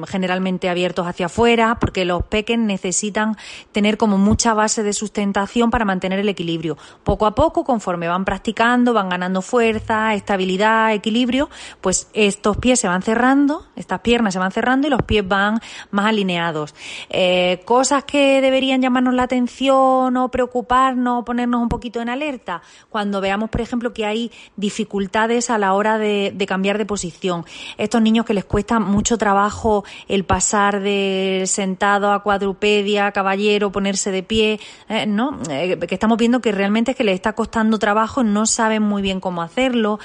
generalmente 0.06 0.68
abiertos 0.68 1.06
hacia 1.06 1.26
afuera, 1.26 1.78
porque 1.80 2.04
los 2.04 2.24
peques 2.24 2.58
necesitan 2.58 3.36
tener 3.72 3.96
como 3.96 4.18
mucha 4.18 4.54
base 4.54 4.82
de 4.82 4.92
sustentación 4.92 5.70
para 5.70 5.84
mantener 5.84 6.18
el 6.18 6.28
equilibrio. 6.28 6.76
Poco 7.02 7.26
a 7.26 7.34
poco, 7.34 7.64
conforme 7.64 8.08
van 8.08 8.24
practicando, 8.24 8.92
van 8.92 9.08
ganando 9.08 9.42
fuerza, 9.42 10.14
estabilidad, 10.14 10.92
equilibrio, 10.92 11.50
pues 11.80 12.08
estos 12.12 12.56
pies 12.56 12.80
se 12.80 12.88
van 12.88 13.02
cerrando, 13.02 13.66
estas 13.76 14.00
piernas 14.00 14.34
se 14.34 14.38
van 14.38 14.52
cerrando 14.52 14.86
y 14.86 14.90
los 14.90 15.02
pies 15.02 15.26
van 15.26 15.60
más 15.90 16.06
alineados. 16.06 16.74
Eh, 17.10 17.62
cosas 17.64 18.04
que 18.04 18.40
deberían 18.40 18.80
llamarnos 18.80 19.14
la 19.14 19.24
atención 19.24 20.16
o 20.16 20.30
preocuparnos 20.30 21.24
ponernos 21.24 21.60
un 21.60 21.68
poquito 21.68 22.00
en 22.00 22.08
alerta 22.08 22.62
cuando 22.88 23.20
veamos, 23.20 23.50
por 23.50 23.60
ejemplo, 23.60 23.92
que 23.92 24.06
hay 24.06 24.30
dificultades 24.56 25.50
a 25.50 25.58
la 25.58 25.74
hora 25.74 25.98
de, 25.98 26.34
cambiar 26.46 26.78
de 26.78 26.86
posición. 26.86 27.44
Estos 27.78 28.02
niños 28.02 28.26
que 28.26 28.34
les 28.34 28.44
cuesta 28.44 28.78
mucho 28.78 29.16
trabajo 29.18 29.83
el 30.08 30.24
pasar 30.24 30.80
de 30.80 31.44
sentado 31.46 32.12
a 32.12 32.22
cuadrupedia, 32.22 33.12
caballero, 33.12 33.72
ponerse 33.72 34.10
de 34.10 34.22
pie, 34.22 34.60
eh, 34.88 35.06
¿no? 35.06 35.38
Eh, 35.50 35.78
que 35.78 35.94
estamos 35.94 36.18
viendo 36.18 36.40
que 36.40 36.52
realmente 36.52 36.92
es 36.92 36.96
que 36.96 37.04
les 37.04 37.14
está 37.14 37.34
costando 37.34 37.78
trabajo, 37.78 38.22
no 38.24 38.46
saben 38.46 38.82
muy 38.82 39.02
bien 39.02 39.20
cómo 39.20 39.42
hacerlo. 39.42 39.98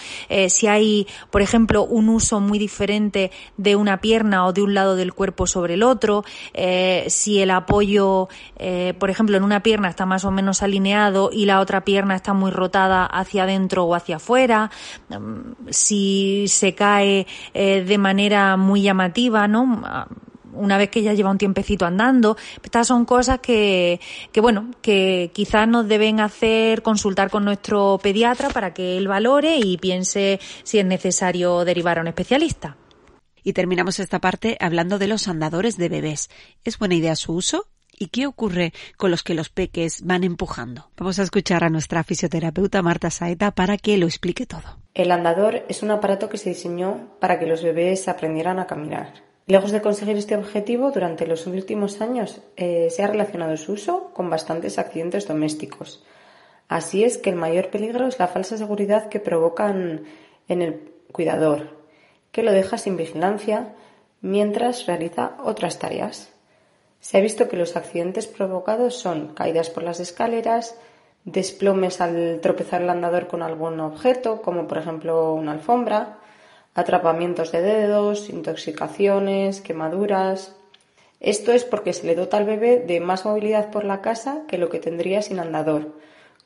si 0.49 0.67
hay, 0.67 1.07
por 1.31 1.41
ejemplo, 1.41 1.83
un 1.83 2.09
uso 2.09 2.39
muy 2.39 2.59
diferente 2.59 3.31
de 3.57 3.75
una 3.75 4.01
pierna 4.01 4.45
o 4.45 4.53
de 4.53 4.61
un 4.61 4.73
lado 4.73 4.95
del 4.95 5.13
cuerpo 5.13 5.47
sobre 5.47 5.75
el 5.75 5.83
otro, 5.83 6.23
eh, 6.53 7.05
si 7.07 7.39
el 7.39 7.51
apoyo, 7.51 8.29
eh, 8.57 8.93
por 8.99 9.09
ejemplo, 9.09 9.37
en 9.37 9.43
una 9.43 9.61
pierna 9.61 9.89
está 9.89 10.05
más 10.05 10.25
o 10.25 10.31
menos 10.31 10.61
alineado 10.63 11.29
y 11.31 11.45
la 11.45 11.59
otra 11.59 11.83
pierna 11.83 12.15
está 12.15 12.33
muy 12.33 12.51
rotada 12.51 13.05
hacia 13.05 13.43
adentro 13.43 13.85
o 13.85 13.95
hacia 13.95 14.17
afuera, 14.17 14.71
mm, 15.09 15.69
si 15.69 16.45
se 16.47 16.75
cae 16.75 17.27
eh, 17.53 17.83
de 17.83 17.97
manera 17.97 18.57
muy 18.57 18.81
llamativa, 18.81 19.47
¿no? 19.47 19.65
Una 20.53 20.77
vez 20.77 20.89
que 20.89 21.01
ya 21.01 21.13
lleva 21.13 21.31
un 21.31 21.37
tiempecito 21.37 21.85
andando. 21.85 22.37
Estas 22.63 22.87
son 22.87 23.05
cosas 23.05 23.39
que, 23.39 23.99
que, 24.31 24.41
bueno, 24.41 24.71
que 24.81 25.31
quizás 25.33 25.67
nos 25.67 25.87
deben 25.87 26.19
hacer 26.19 26.81
consultar 26.81 27.29
con 27.29 27.45
nuestro 27.45 27.99
pediatra 28.01 28.49
para 28.49 28.73
que 28.73 28.97
él 28.97 29.07
valore 29.07 29.57
y 29.57 29.77
piense 29.77 30.39
si 30.63 30.79
es 30.79 30.85
necesario 30.85 31.65
derivar 31.65 31.97
a 31.97 32.01
un 32.01 32.07
especialista. 32.07 32.77
Y 33.43 33.53
terminamos 33.53 33.99
esta 33.99 34.19
parte 34.19 34.57
hablando 34.59 34.99
de 34.99 35.07
los 35.07 35.27
andadores 35.27 35.77
de 35.77 35.89
bebés. 35.89 36.29
¿Es 36.63 36.77
buena 36.77 36.95
idea 36.95 37.15
su 37.15 37.33
uso? 37.33 37.67
¿Y 37.97 38.07
qué 38.07 38.27
ocurre 38.27 38.73
con 38.95 39.11
los 39.11 39.23
que 39.23 39.33
los 39.33 39.49
peques 39.49 40.03
van 40.05 40.23
empujando? 40.23 40.89
Vamos 40.97 41.19
a 41.19 41.23
escuchar 41.23 41.63
a 41.63 41.69
nuestra 41.69 42.03
fisioterapeuta 42.03 42.81
Marta 42.81 43.09
Saeta 43.09 43.51
para 43.51 43.77
que 43.77 43.97
lo 43.97 44.05
explique 44.05 44.45
todo. 44.45 44.77
El 44.93 45.11
andador 45.11 45.65
es 45.67 45.83
un 45.83 45.91
aparato 45.91 46.29
que 46.29 46.37
se 46.37 46.49
diseñó 46.49 47.17
para 47.19 47.39
que 47.39 47.45
los 47.45 47.61
bebés 47.61 48.07
aprendieran 48.07 48.59
a 48.59 48.67
caminar. 48.67 49.28
Lejos 49.49 49.71
de 49.71 49.81
conseguir 49.81 50.15
este 50.15 50.37
objetivo, 50.37 50.91
durante 50.91 51.25
los 51.25 51.47
últimos 51.47 52.01
años 52.01 52.39
eh, 52.55 52.89
se 52.91 53.01
ha 53.01 53.07
relacionado 53.07 53.57
su 53.57 53.71
uso 53.71 54.11
con 54.13 54.29
bastantes 54.29 54.77
accidentes 54.77 55.27
domésticos. 55.27 56.03
Así 56.67 57.03
es 57.03 57.17
que 57.17 57.31
el 57.31 57.35
mayor 57.35 57.71
peligro 57.71 58.05
es 58.05 58.19
la 58.19 58.27
falsa 58.27 58.59
seguridad 58.59 59.09
que 59.09 59.19
provocan 59.19 60.03
en 60.47 60.61
el 60.61 60.91
cuidador, 61.11 61.77
que 62.31 62.43
lo 62.43 62.51
deja 62.51 62.77
sin 62.77 62.95
vigilancia 62.95 63.73
mientras 64.21 64.85
realiza 64.85 65.37
otras 65.43 65.79
tareas. 65.79 66.31
Se 66.99 67.17
ha 67.17 67.21
visto 67.21 67.49
que 67.49 67.57
los 67.57 67.75
accidentes 67.75 68.27
provocados 68.27 68.99
son 68.99 69.33
caídas 69.33 69.71
por 69.71 69.81
las 69.81 69.99
escaleras, 69.99 70.77
desplomes 71.23 72.01
al 72.01 72.39
tropezar 72.39 72.83
el 72.83 72.89
andador 72.91 73.25
con 73.25 73.41
algún 73.41 73.79
objeto, 73.79 74.43
como 74.43 74.67
por 74.67 74.77
ejemplo 74.77 75.33
una 75.33 75.53
alfombra, 75.53 76.19
atrapamientos 76.75 77.51
de 77.51 77.61
dedos, 77.61 78.29
intoxicaciones, 78.29 79.61
quemaduras. 79.61 80.55
Esto 81.19 81.51
es 81.51 81.63
porque 81.63 81.93
se 81.93 82.07
le 82.07 82.15
dota 82.15 82.37
al 82.37 82.45
bebé 82.45 82.79
de 82.79 82.99
más 82.99 83.25
movilidad 83.25 83.71
por 83.71 83.83
la 83.83 84.01
casa 84.01 84.43
que 84.47 84.57
lo 84.57 84.69
que 84.69 84.79
tendría 84.79 85.21
sin 85.21 85.39
andador, 85.39 85.93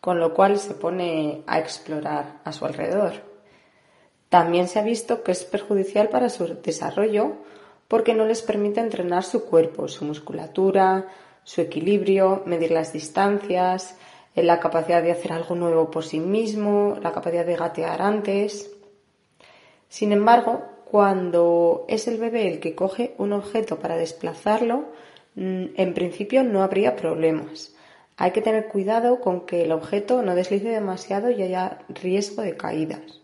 con 0.01 0.19
lo 0.19 0.33
cual 0.33 0.57
se 0.57 0.73
pone 0.73 1.43
a 1.45 1.59
explorar 1.59 2.39
a 2.43 2.51
su 2.51 2.65
alrededor. 2.65 3.13
También 4.29 4.67
se 4.67 4.79
ha 4.79 4.83
visto 4.83 5.21
que 5.21 5.31
es 5.31 5.43
perjudicial 5.43 6.09
para 6.09 6.29
su 6.29 6.47
desarrollo 6.47 7.33
porque 7.87 8.15
no 8.15 8.25
les 8.25 8.41
permite 8.41 8.79
entrenar 8.79 9.23
su 9.23 9.45
cuerpo, 9.45 9.87
su 9.87 10.05
musculatura, 10.05 11.05
su 11.43 11.61
equilibrio, 11.61 12.41
medir 12.47 12.71
las 12.71 12.93
distancias, 12.93 13.95
eh, 14.35 14.41
la 14.41 14.59
capacidad 14.59 15.03
de 15.03 15.11
hacer 15.11 15.33
algo 15.33 15.53
nuevo 15.53 15.91
por 15.91 16.03
sí 16.03 16.19
mismo, 16.19 16.97
la 17.01 17.11
capacidad 17.11 17.45
de 17.45 17.55
gatear 17.55 18.01
antes. 18.01 18.71
Sin 19.93 20.11
embargo, 20.11 20.63
cuando 20.85 21.85
es 21.87 22.07
el 22.07 22.17
bebé 22.17 22.47
el 22.47 22.59
que 22.59 22.73
coge 22.73 23.13
un 23.19 23.31
objeto 23.31 23.77
para 23.77 23.95
desplazarlo, 23.95 24.85
mm, 25.35 25.65
en 25.75 25.93
principio 25.93 26.43
no 26.43 26.63
habría 26.63 26.95
problemas. 26.95 27.75
Hay 28.17 28.31
que 28.31 28.41
tener 28.41 28.69
cuidado 28.69 29.21
con 29.21 29.45
que 29.45 29.61
el 29.61 29.71
objeto 29.71 30.23
no 30.23 30.33
deslice 30.33 30.69
demasiado 30.69 31.29
y 31.29 31.43
haya 31.43 31.85
riesgo 31.89 32.41
de 32.41 32.57
caídas 32.57 33.21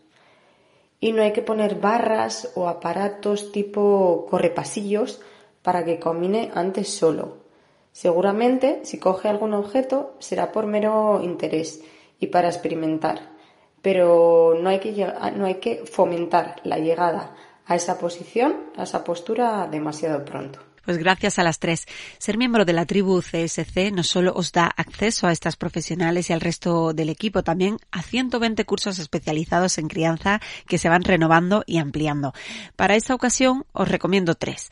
y 1.00 1.10
no 1.10 1.22
hay 1.22 1.32
que 1.32 1.42
poner 1.42 1.74
barras 1.80 2.52
o 2.54 2.68
aparatos 2.68 3.50
tipo 3.50 4.28
correpasillos 4.30 5.20
para 5.62 5.84
que 5.84 5.98
camine 5.98 6.52
antes 6.54 6.88
solo. 6.88 7.38
Seguramente, 7.90 8.82
si 8.84 9.00
coge 9.00 9.28
algún 9.28 9.54
objeto, 9.54 10.14
será 10.20 10.52
por 10.52 10.66
mero 10.66 11.20
interés 11.20 11.82
y 12.20 12.28
para 12.28 12.46
experimentar, 12.46 13.39
pero 13.82 14.56
no 14.60 14.68
hay 14.68 14.80
que, 14.80 14.92
no 15.36 15.46
hay 15.46 15.56
que 15.56 15.84
fomentar 15.86 16.56
la 16.64 16.78
llegada 16.78 17.34
a 17.66 17.76
esa 17.76 17.98
posición, 17.98 18.56
a 18.76 18.82
esa 18.82 19.04
postura 19.04 19.68
demasiado 19.70 20.24
pronto. 20.24 20.60
Pues 20.84 20.98
gracias 20.98 21.38
a 21.38 21.44
las 21.44 21.58
tres. 21.58 21.86
Ser 22.18 22.38
miembro 22.38 22.64
de 22.64 22.72
la 22.72 22.86
tribu 22.86 23.20
CSC 23.20 23.92
no 23.92 24.02
solo 24.02 24.32
os 24.34 24.50
da 24.50 24.64
acceso 24.64 25.26
a 25.26 25.32
estas 25.32 25.56
profesionales 25.56 26.30
y 26.30 26.32
al 26.32 26.40
resto 26.40 26.92
del 26.94 27.10
equipo, 27.10 27.44
también 27.44 27.76
a 27.90 28.02
120 28.02 28.64
cursos 28.64 28.98
especializados 28.98 29.78
en 29.78 29.88
crianza 29.88 30.40
que 30.66 30.78
se 30.78 30.88
van 30.88 31.04
renovando 31.04 31.62
y 31.66 31.78
ampliando. 31.78 32.32
Para 32.76 32.96
esta 32.96 33.14
ocasión 33.14 33.66
os 33.72 33.88
recomiendo 33.88 34.34
tres. 34.34 34.68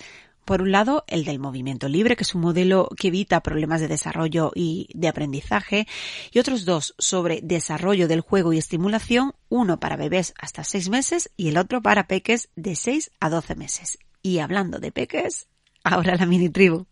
Por 0.49 0.63
un 0.63 0.73
lado, 0.73 1.05
el 1.09 1.27
del 1.27 1.39
movimiento 1.39 1.91
libre, 1.91 2.17
que 2.17 2.25
es 2.25 2.35
un 2.35 2.41
modelo 2.41 2.89
que 2.97 3.09
evita 3.09 3.43
problemas 3.43 3.83
de 3.83 3.87
desarrollo 3.87 4.51
y 4.55 4.89
de 4.95 5.09
aprendizaje, 5.09 5.87
y 6.33 6.39
otros 6.39 6.65
dos 6.65 6.95
sobre 6.97 7.41
desarrollo 7.43 8.09
del 8.09 8.23
juego 8.23 8.55
y 8.55 8.57
estimulación, 8.57 9.35
uno 9.51 9.79
para 9.79 9.97
bebés 9.97 10.33
hasta 10.41 10.65
seis 10.65 10.89
meses 10.89 11.31
y 11.37 11.49
el 11.49 11.59
otro 11.59 11.83
para 11.83 12.07
peques 12.07 12.49
de 12.57 12.77
6 12.77 13.11
a 13.21 13.29
12 13.29 13.57
meses. 13.57 13.99
Y 14.23 14.39
hablando 14.39 14.79
de 14.79 14.91
peques, 14.91 15.49
ahora 15.85 16.17
la 16.17 16.25
mini 16.25 16.49
tribu. 16.49 16.87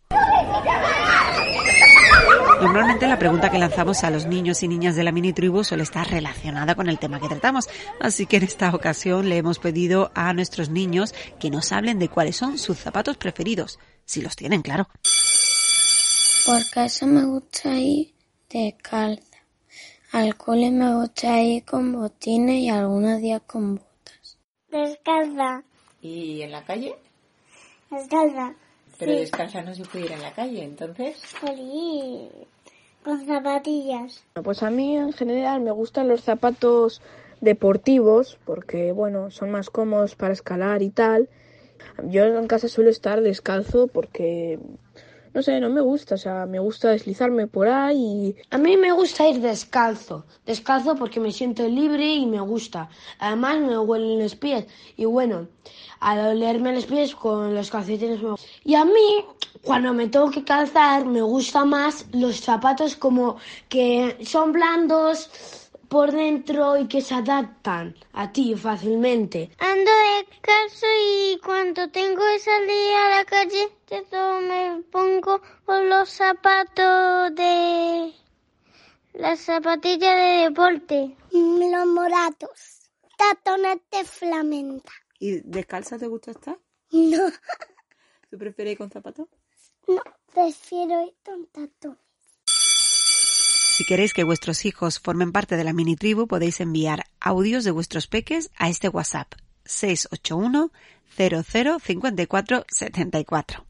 Normalmente 2.61 3.07
la 3.07 3.19
pregunta 3.19 3.51
que 3.51 3.59
lanzamos 3.59 4.03
a 4.03 4.11
los 4.11 4.27
niños 4.27 4.63
y 4.63 4.69
niñas 4.69 4.97
de 4.97 5.05
la 5.05 5.13
mini 5.13 5.33
tribu 5.33 5.63
suele 5.63 5.83
estar 5.83 6.09
relacionada 6.09 6.75
con 6.75 6.89
el 6.89 6.99
tema 6.99 7.21
que 7.21 7.29
tratamos, 7.29 7.69
así 8.01 8.27
que 8.27 8.39
en 8.39 8.45
esta 8.45 8.75
ocasión 8.75 9.29
le 9.29 9.37
hemos 9.37 9.59
pedido 9.59 10.11
a 10.15 10.33
nuestros 10.33 10.71
niños 10.71 11.15
que 11.39 11.51
nos 11.51 11.71
hablen 11.73 11.99
de 11.99 12.09
cuáles 12.09 12.37
son 12.37 12.57
sus 12.59 12.79
zapatos 12.79 13.19
preferidos, 13.19 13.79
si 14.05 14.23
los 14.23 14.37
tienen, 14.37 14.63
claro. 14.63 14.89
Porque 16.47 16.87
eso 16.87 17.07
me 17.07 17.25
gusta 17.25 17.75
ir 17.77 18.15
descalza. 18.49 19.37
Al 20.13 20.37
cole 20.37 20.71
me 20.71 20.95
gusta 20.95 21.43
ir 21.43 21.65
con 21.65 21.93
botines 21.93 22.57
y 22.57 22.69
algunos 22.71 23.21
días 23.21 23.43
con 23.47 23.77
botas. 23.77 24.39
Descalza. 24.71 25.63
¿Y 26.01 26.43
en 26.43 26.53
la 26.53 26.65
calle? 26.65 26.97
Descalza. 27.91 28.55
Pero 28.99 29.13
descalza 29.13 29.63
no 29.63 29.75
se 29.75 29.85
puede 29.85 30.07
ir 30.07 30.13
en 30.13 30.23
la 30.23 30.33
calle, 30.33 30.65
entonces. 30.65 31.17
Sí, 31.19 32.29
con 33.05 33.27
zapatillas. 33.27 34.25
Pues 34.43 34.63
a 34.63 34.71
mí 34.71 34.97
en 34.97 35.13
general 35.13 35.61
me 35.61 35.71
gustan 35.71 36.09
los 36.09 36.23
zapatos 36.23 37.03
deportivos 37.41 38.39
porque, 38.45 38.93
bueno, 38.93 39.31
son 39.31 39.51
más 39.51 39.71
cómodos 39.71 40.15
para 40.15 40.33
escalar 40.33 40.83
y 40.83 40.91
tal. 40.91 41.29
Yo 42.05 42.25
en 42.25 42.47
casa 42.47 42.69
suelo 42.69 42.91
estar 42.91 43.21
descalzo 43.21 43.87
porque 43.87 44.59
no 45.35 45.43
sé, 45.43 45.61
no 45.61 45.69
me 45.71 45.81
gusta, 45.81 46.15
o 46.15 46.19
sea, 46.19 46.47
me 46.47 46.59
gusta 46.59 46.91
deslizarme 46.91 47.47
por 47.47 47.69
ahí. 47.69 48.35
A 48.51 48.59
mí 48.59 48.77
me 48.77 48.93
gusta 48.93 49.29
ir 49.29 49.41
descalzo, 49.41 50.25
descalzo 50.45 50.97
porque 50.97 51.21
me 51.21 51.33
siento 51.33 51.69
libre 51.69 52.07
y 52.15 52.27
me 52.27 52.41
gusta. 52.41 52.89
Además 53.19 53.59
me 53.61 53.79
huelen 53.79 54.23
los 54.23 54.35
pies 54.37 54.67
y 54.97 55.05
bueno, 55.05 55.49
al 56.01 56.19
olerme 56.19 56.75
los 56.75 56.87
pies 56.87 57.15
con 57.15 57.55
los 57.55 57.71
calcetines 57.71 58.23
me... 58.23 58.35
Y 58.65 58.75
a 58.75 58.85
mí, 58.85 59.25
cuando 59.63 59.93
me 59.93 60.09
tengo 60.09 60.31
que 60.31 60.45
calzar, 60.45 61.05
me 61.07 61.23
gusta 61.23 61.65
más 61.65 62.07
los 62.13 62.41
zapatos 62.41 62.97
como 62.97 63.37
que 63.69 64.17
son 64.25 64.53
blandos 64.53 65.66
por 65.89 66.13
dentro 66.13 66.77
y 66.77 66.89
que 66.89 67.01
se 67.01 67.15
adaptan 67.15 67.95
a 68.13 68.33
ti 68.33 68.55
fácilmente. 68.57 69.51
Ando 69.59 69.91
descalzo 70.19 70.87
y 71.03 71.39
cuando 71.45 71.91
tengo 71.91 72.23
que 72.23 72.39
salir 72.39 72.95
a 72.95 73.17
la 73.19 73.25
calle, 73.25 73.69
todo 74.11 74.41
me 74.41 74.83
pongo 74.91 75.41
los 75.67 76.09
zapatos 76.09 77.35
de... 77.35 78.13
las 79.15 79.41
zapatillas 79.41 80.17
de 80.17 80.45
deporte. 80.49 81.17
Los 81.33 81.87
moratos. 81.87 82.91
Tatones 83.17 83.79
de 83.91 84.05
flamenca. 84.05 84.93
¿Y 85.19 85.41
descalza 85.41 85.99
te 85.99 86.07
gusta 86.07 86.33
estar? 86.33 86.59
No. 86.91 87.31
¿Tú 88.31 88.39
prefieres 88.39 88.73
ir 88.73 88.79
con 88.79 88.91
zapatos? 88.91 89.29
No, 89.89 90.03
prefiero 90.33 91.03
ir 91.03 91.15
con 91.25 91.47
tatones. 91.47 92.06
Si 93.77 93.85
queréis 93.85 94.15
que 94.15 94.25
vuestros 94.25 94.65
hijos 94.65 94.99
formen 95.01 95.33
parte 95.33 95.59
de 95.59 95.63
la 95.63 95.75
mini 95.75 95.97
tribu, 95.97 96.27
podéis 96.27 96.61
enviar 96.61 97.05
audios 97.21 97.63
de 97.63 97.71
vuestros 97.73 98.07
peques 98.07 98.51
a 98.57 98.71
este 98.71 98.89
WhatsApp 98.89 99.35
681 99.67 100.73
0054 101.15 102.65
74. 102.67 103.67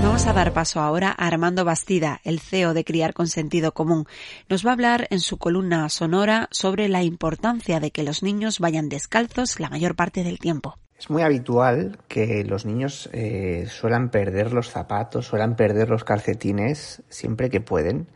Vamos 0.00 0.26
a 0.28 0.32
dar 0.32 0.52
paso 0.52 0.78
ahora 0.78 1.08
a 1.08 1.26
Armando 1.26 1.64
Bastida, 1.64 2.20
el 2.22 2.38
CEO 2.38 2.74
de 2.74 2.84
Criar 2.84 3.12
con 3.12 3.26
Sentido 3.26 3.74
Común. 3.74 4.06
Nos 4.48 4.64
va 4.64 4.70
a 4.70 4.74
hablar 4.74 5.08
en 5.10 5.18
su 5.18 5.36
columna 5.36 5.88
sonora 5.88 6.46
sobre 6.52 6.88
la 6.88 7.02
importancia 7.02 7.80
de 7.80 7.90
que 7.90 8.04
los 8.04 8.22
niños 8.22 8.60
vayan 8.60 8.88
descalzos 8.88 9.58
la 9.58 9.68
mayor 9.68 9.96
parte 9.96 10.22
del 10.22 10.38
tiempo. 10.38 10.78
Es 10.96 11.10
muy 11.10 11.22
habitual 11.22 11.98
que 12.06 12.44
los 12.44 12.64
niños 12.64 13.10
eh, 13.12 13.66
suelan 13.68 14.10
perder 14.10 14.52
los 14.52 14.70
zapatos, 14.70 15.26
suelan 15.26 15.56
perder 15.56 15.90
los 15.90 16.04
calcetines 16.04 17.02
siempre 17.08 17.50
que 17.50 17.60
pueden, 17.60 18.06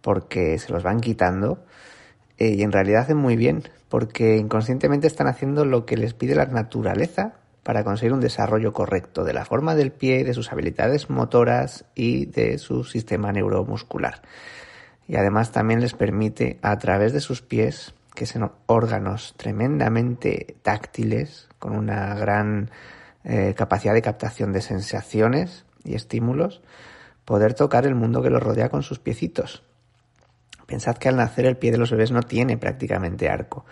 porque 0.00 0.58
se 0.58 0.72
los 0.72 0.82
van 0.82 1.00
quitando 1.00 1.64
eh, 2.38 2.54
y 2.56 2.62
en 2.62 2.72
realidad 2.72 3.02
hacen 3.02 3.18
muy 3.18 3.36
bien, 3.36 3.64
porque 3.88 4.36
inconscientemente 4.36 5.06
están 5.06 5.26
haciendo 5.26 5.64
lo 5.64 5.84
que 5.84 5.96
les 5.96 6.14
pide 6.14 6.34
la 6.34 6.46
naturaleza 6.46 7.34
para 7.62 7.84
conseguir 7.84 8.14
un 8.14 8.20
desarrollo 8.20 8.72
correcto 8.72 9.24
de 9.24 9.34
la 9.34 9.44
forma 9.44 9.74
del 9.74 9.92
pie, 9.92 10.24
de 10.24 10.34
sus 10.34 10.50
habilidades 10.50 11.10
motoras 11.10 11.84
y 11.94 12.26
de 12.26 12.58
su 12.58 12.84
sistema 12.84 13.32
neuromuscular. 13.32 14.22
Y 15.06 15.16
además 15.16 15.52
también 15.52 15.80
les 15.80 15.92
permite 15.92 16.58
a 16.62 16.78
través 16.78 17.12
de 17.12 17.20
sus 17.20 17.42
pies, 17.42 17.94
que 18.14 18.26
son 18.26 18.52
órganos 18.66 19.34
tremendamente 19.36 20.56
táctiles, 20.62 21.48
con 21.58 21.76
una 21.76 22.14
gran 22.14 22.70
eh, 23.24 23.54
capacidad 23.56 23.92
de 23.92 24.02
captación 24.02 24.52
de 24.52 24.62
sensaciones 24.62 25.66
y 25.84 25.94
estímulos, 25.94 26.62
poder 27.24 27.54
tocar 27.54 27.86
el 27.86 27.94
mundo 27.94 28.22
que 28.22 28.30
los 28.30 28.42
rodea 28.42 28.70
con 28.70 28.82
sus 28.82 28.98
piecitos. 28.98 29.62
Pensad 30.70 30.98
que 30.98 31.08
al 31.08 31.16
nacer 31.16 31.46
el 31.46 31.56
pie 31.56 31.72
de 31.72 31.78
los 31.78 31.90
bebés 31.90 32.12
no 32.12 32.22
tiene 32.22 32.56
prácticamente 32.56 33.28
arco. 33.28 33.64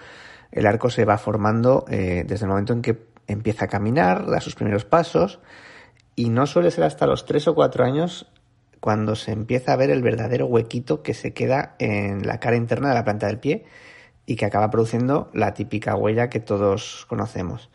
El 0.50 0.66
arco 0.66 0.90
se 0.90 1.04
va 1.04 1.16
formando 1.16 1.84
eh, 1.88 2.24
desde 2.26 2.44
el 2.44 2.50
momento 2.50 2.72
en 2.72 2.82
que 2.82 3.06
empieza 3.28 3.66
a 3.66 3.68
caminar, 3.68 4.26
da 4.26 4.40
sus 4.40 4.56
primeros 4.56 4.84
pasos 4.84 5.38
y 6.16 6.28
no 6.28 6.44
suele 6.44 6.72
ser 6.72 6.82
hasta 6.82 7.06
los 7.06 7.24
tres 7.24 7.46
o 7.46 7.54
cuatro 7.54 7.84
años 7.84 8.32
cuando 8.80 9.14
se 9.14 9.30
empieza 9.30 9.74
a 9.74 9.76
ver 9.76 9.90
el 9.90 10.02
verdadero 10.02 10.46
huequito 10.46 11.04
que 11.04 11.14
se 11.14 11.32
queda 11.32 11.76
en 11.78 12.26
la 12.26 12.40
cara 12.40 12.56
interna 12.56 12.88
de 12.88 12.96
la 12.96 13.04
planta 13.04 13.28
del 13.28 13.38
pie 13.38 13.64
y 14.26 14.34
que 14.34 14.46
acaba 14.46 14.68
produciendo 14.68 15.30
la 15.32 15.54
típica 15.54 15.94
huella 15.94 16.28
que 16.28 16.40
todos 16.40 17.06
conocemos. 17.08 17.70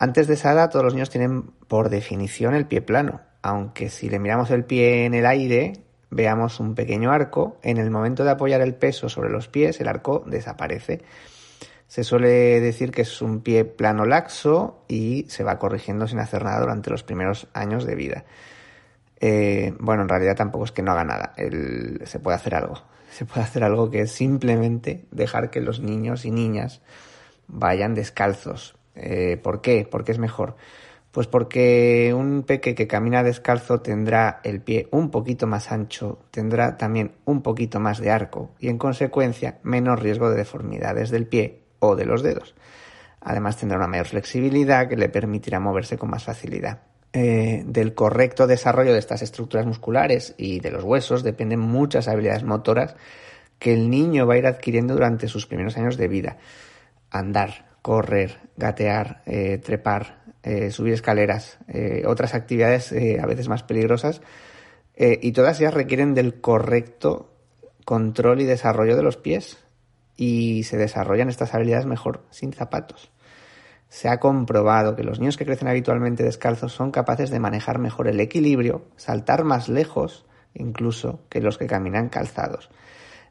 Antes 0.00 0.26
de 0.26 0.34
esa 0.34 0.50
edad 0.50 0.68
todos 0.68 0.84
los 0.84 0.94
niños 0.94 1.10
tienen 1.10 1.42
por 1.68 1.90
definición 1.90 2.56
el 2.56 2.66
pie 2.66 2.82
plano, 2.82 3.20
aunque 3.40 3.88
si 3.88 4.10
le 4.10 4.18
miramos 4.18 4.50
el 4.50 4.64
pie 4.64 5.04
en 5.04 5.14
el 5.14 5.26
aire 5.26 5.84
veamos 6.10 6.60
un 6.60 6.74
pequeño 6.74 7.10
arco, 7.10 7.58
en 7.62 7.78
el 7.78 7.90
momento 7.90 8.24
de 8.24 8.30
apoyar 8.30 8.60
el 8.60 8.74
peso 8.74 9.08
sobre 9.08 9.30
los 9.30 9.48
pies 9.48 9.80
el 9.80 9.88
arco 9.88 10.24
desaparece. 10.26 11.02
Se 11.86 12.04
suele 12.04 12.60
decir 12.60 12.90
que 12.90 13.02
es 13.02 13.22
un 13.22 13.40
pie 13.40 13.64
plano 13.64 14.04
laxo 14.04 14.84
y 14.88 15.24
se 15.28 15.42
va 15.42 15.58
corrigiendo 15.58 16.06
sin 16.06 16.18
hacer 16.18 16.44
nada 16.44 16.60
durante 16.60 16.90
los 16.90 17.02
primeros 17.02 17.48
años 17.54 17.86
de 17.86 17.94
vida. 17.94 18.24
Eh, 19.20 19.74
bueno, 19.80 20.02
en 20.02 20.08
realidad 20.08 20.36
tampoco 20.36 20.64
es 20.64 20.72
que 20.72 20.82
no 20.82 20.92
haga 20.92 21.04
nada, 21.04 21.34
se 22.04 22.18
puede 22.20 22.36
hacer 22.36 22.54
algo. 22.54 22.82
Se 23.10 23.24
puede 23.24 23.40
hacer 23.40 23.64
algo 23.64 23.90
que 23.90 24.02
es 24.02 24.12
simplemente 24.12 25.06
dejar 25.10 25.48
que 25.48 25.62
los 25.62 25.80
niños 25.80 26.26
y 26.26 26.30
niñas 26.30 26.82
vayan 27.48 27.94
descalzos. 27.94 28.76
Eh, 28.94 29.38
¿Por 29.42 29.62
qué? 29.62 29.88
Porque 29.90 30.12
es 30.12 30.18
mejor. 30.18 30.56
Pues 31.12 31.26
porque 31.26 32.14
un 32.14 32.42
peque 32.42 32.74
que 32.74 32.86
camina 32.86 33.22
descalzo 33.22 33.80
tendrá 33.80 34.40
el 34.44 34.60
pie 34.60 34.88
un 34.90 35.10
poquito 35.10 35.46
más 35.46 35.72
ancho, 35.72 36.18
tendrá 36.30 36.76
también 36.76 37.12
un 37.24 37.42
poquito 37.42 37.80
más 37.80 37.98
de 37.98 38.10
arco 38.10 38.50
y 38.58 38.68
en 38.68 38.78
consecuencia 38.78 39.58
menos 39.62 40.00
riesgo 40.00 40.30
de 40.30 40.36
deformidades 40.36 41.10
del 41.10 41.26
pie 41.26 41.62
o 41.78 41.96
de 41.96 42.04
los 42.04 42.22
dedos. 42.22 42.54
Además 43.20 43.56
tendrá 43.56 43.78
una 43.78 43.88
mayor 43.88 44.06
flexibilidad 44.06 44.88
que 44.88 44.96
le 44.96 45.08
permitirá 45.08 45.60
moverse 45.60 45.96
con 45.96 46.10
más 46.10 46.24
facilidad. 46.24 46.82
Eh, 47.14 47.62
del 47.66 47.94
correcto 47.94 48.46
desarrollo 48.46 48.92
de 48.92 48.98
estas 48.98 49.22
estructuras 49.22 49.64
musculares 49.64 50.34
y 50.36 50.60
de 50.60 50.70
los 50.70 50.84
huesos 50.84 51.22
dependen 51.22 51.58
muchas 51.58 52.06
habilidades 52.06 52.44
motoras 52.44 52.96
que 53.58 53.72
el 53.72 53.88
niño 53.88 54.26
va 54.26 54.34
a 54.34 54.38
ir 54.38 54.46
adquiriendo 54.46 54.92
durante 54.92 55.26
sus 55.26 55.46
primeros 55.46 55.76
años 55.78 55.96
de 55.96 56.06
vida. 56.06 56.36
Andar, 57.10 57.66
correr, 57.80 58.38
gatear, 58.56 59.22
eh, 59.24 59.58
trepar, 59.58 60.18
eh, 60.42 60.70
subir 60.70 60.94
escaleras, 60.94 61.58
otras 62.06 62.34
actividades 62.34 62.92
a 62.92 63.26
veces 63.26 63.48
más 63.48 63.62
peligrosas 63.62 64.22
y 64.96 65.32
todas 65.32 65.60
ellas 65.60 65.74
requieren 65.74 66.14
del 66.14 66.40
correcto 66.40 67.32
control 67.84 68.40
y 68.40 68.44
desarrollo 68.44 68.96
de 68.96 69.02
los 69.02 69.16
pies 69.16 69.58
y 70.16 70.64
se 70.64 70.76
desarrollan 70.76 71.28
estas 71.28 71.54
habilidades 71.54 71.86
mejor 71.86 72.26
sin 72.30 72.52
zapatos. 72.52 73.10
Se 73.88 74.08
ha 74.08 74.20
comprobado 74.20 74.96
que 74.96 75.04
los 75.04 75.20
niños 75.20 75.38
que 75.38 75.46
crecen 75.46 75.68
habitualmente 75.68 76.22
descalzos 76.22 76.72
son 76.72 76.90
capaces 76.90 77.30
de 77.30 77.40
manejar 77.40 77.78
mejor 77.78 78.08
el 78.08 78.20
equilibrio, 78.20 78.84
saltar 78.96 79.44
más 79.44 79.68
lejos 79.68 80.26
incluso 80.52 81.20
que 81.28 81.40
los 81.40 81.56
que 81.56 81.66
caminan 81.66 82.08
calzados. 82.08 82.68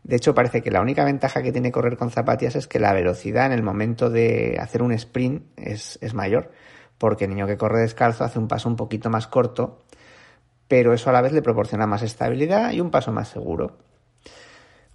De 0.04 0.16
hecho, 0.16 0.34
parece 0.34 0.62
que 0.62 0.72
la 0.72 0.82
única 0.82 1.04
ventaja 1.04 1.44
que 1.44 1.52
tiene 1.52 1.72
correr 1.72 1.98
con 1.98 2.10
zapatillas 2.10 2.56
es 2.56 2.68
que 2.68 2.80
la 2.80 2.94
velocidad 2.94 3.46
en 3.48 3.52
el 3.52 3.62
momento 3.62 4.10
de 4.10 4.58
hacer 4.60 4.82
un 4.82 4.94
sprint 4.94 5.44
es 5.58 6.14
mayor, 6.14 6.52
porque 6.98 7.26
el 7.26 7.32
niño 7.32 7.48
que 7.48 7.58
corre 7.58 7.82
descalzo 7.82 8.24
hace 8.24 8.40
un 8.40 8.48
paso 8.48 8.70
un 8.70 8.76
poquito 8.76 9.10
más 9.10 9.28
corto, 9.28 9.84
pero 10.68 10.94
eso 10.94 11.10
a 11.10 11.14
la 11.14 11.22
vez 11.22 11.32
le 11.32 11.42
proporciona 11.42 11.88
más 11.88 12.04
estabilidad 12.04 12.72
y 12.72 12.82
un 12.82 12.92
paso 12.92 13.12
más 13.12 13.30
seguro. 13.30 13.78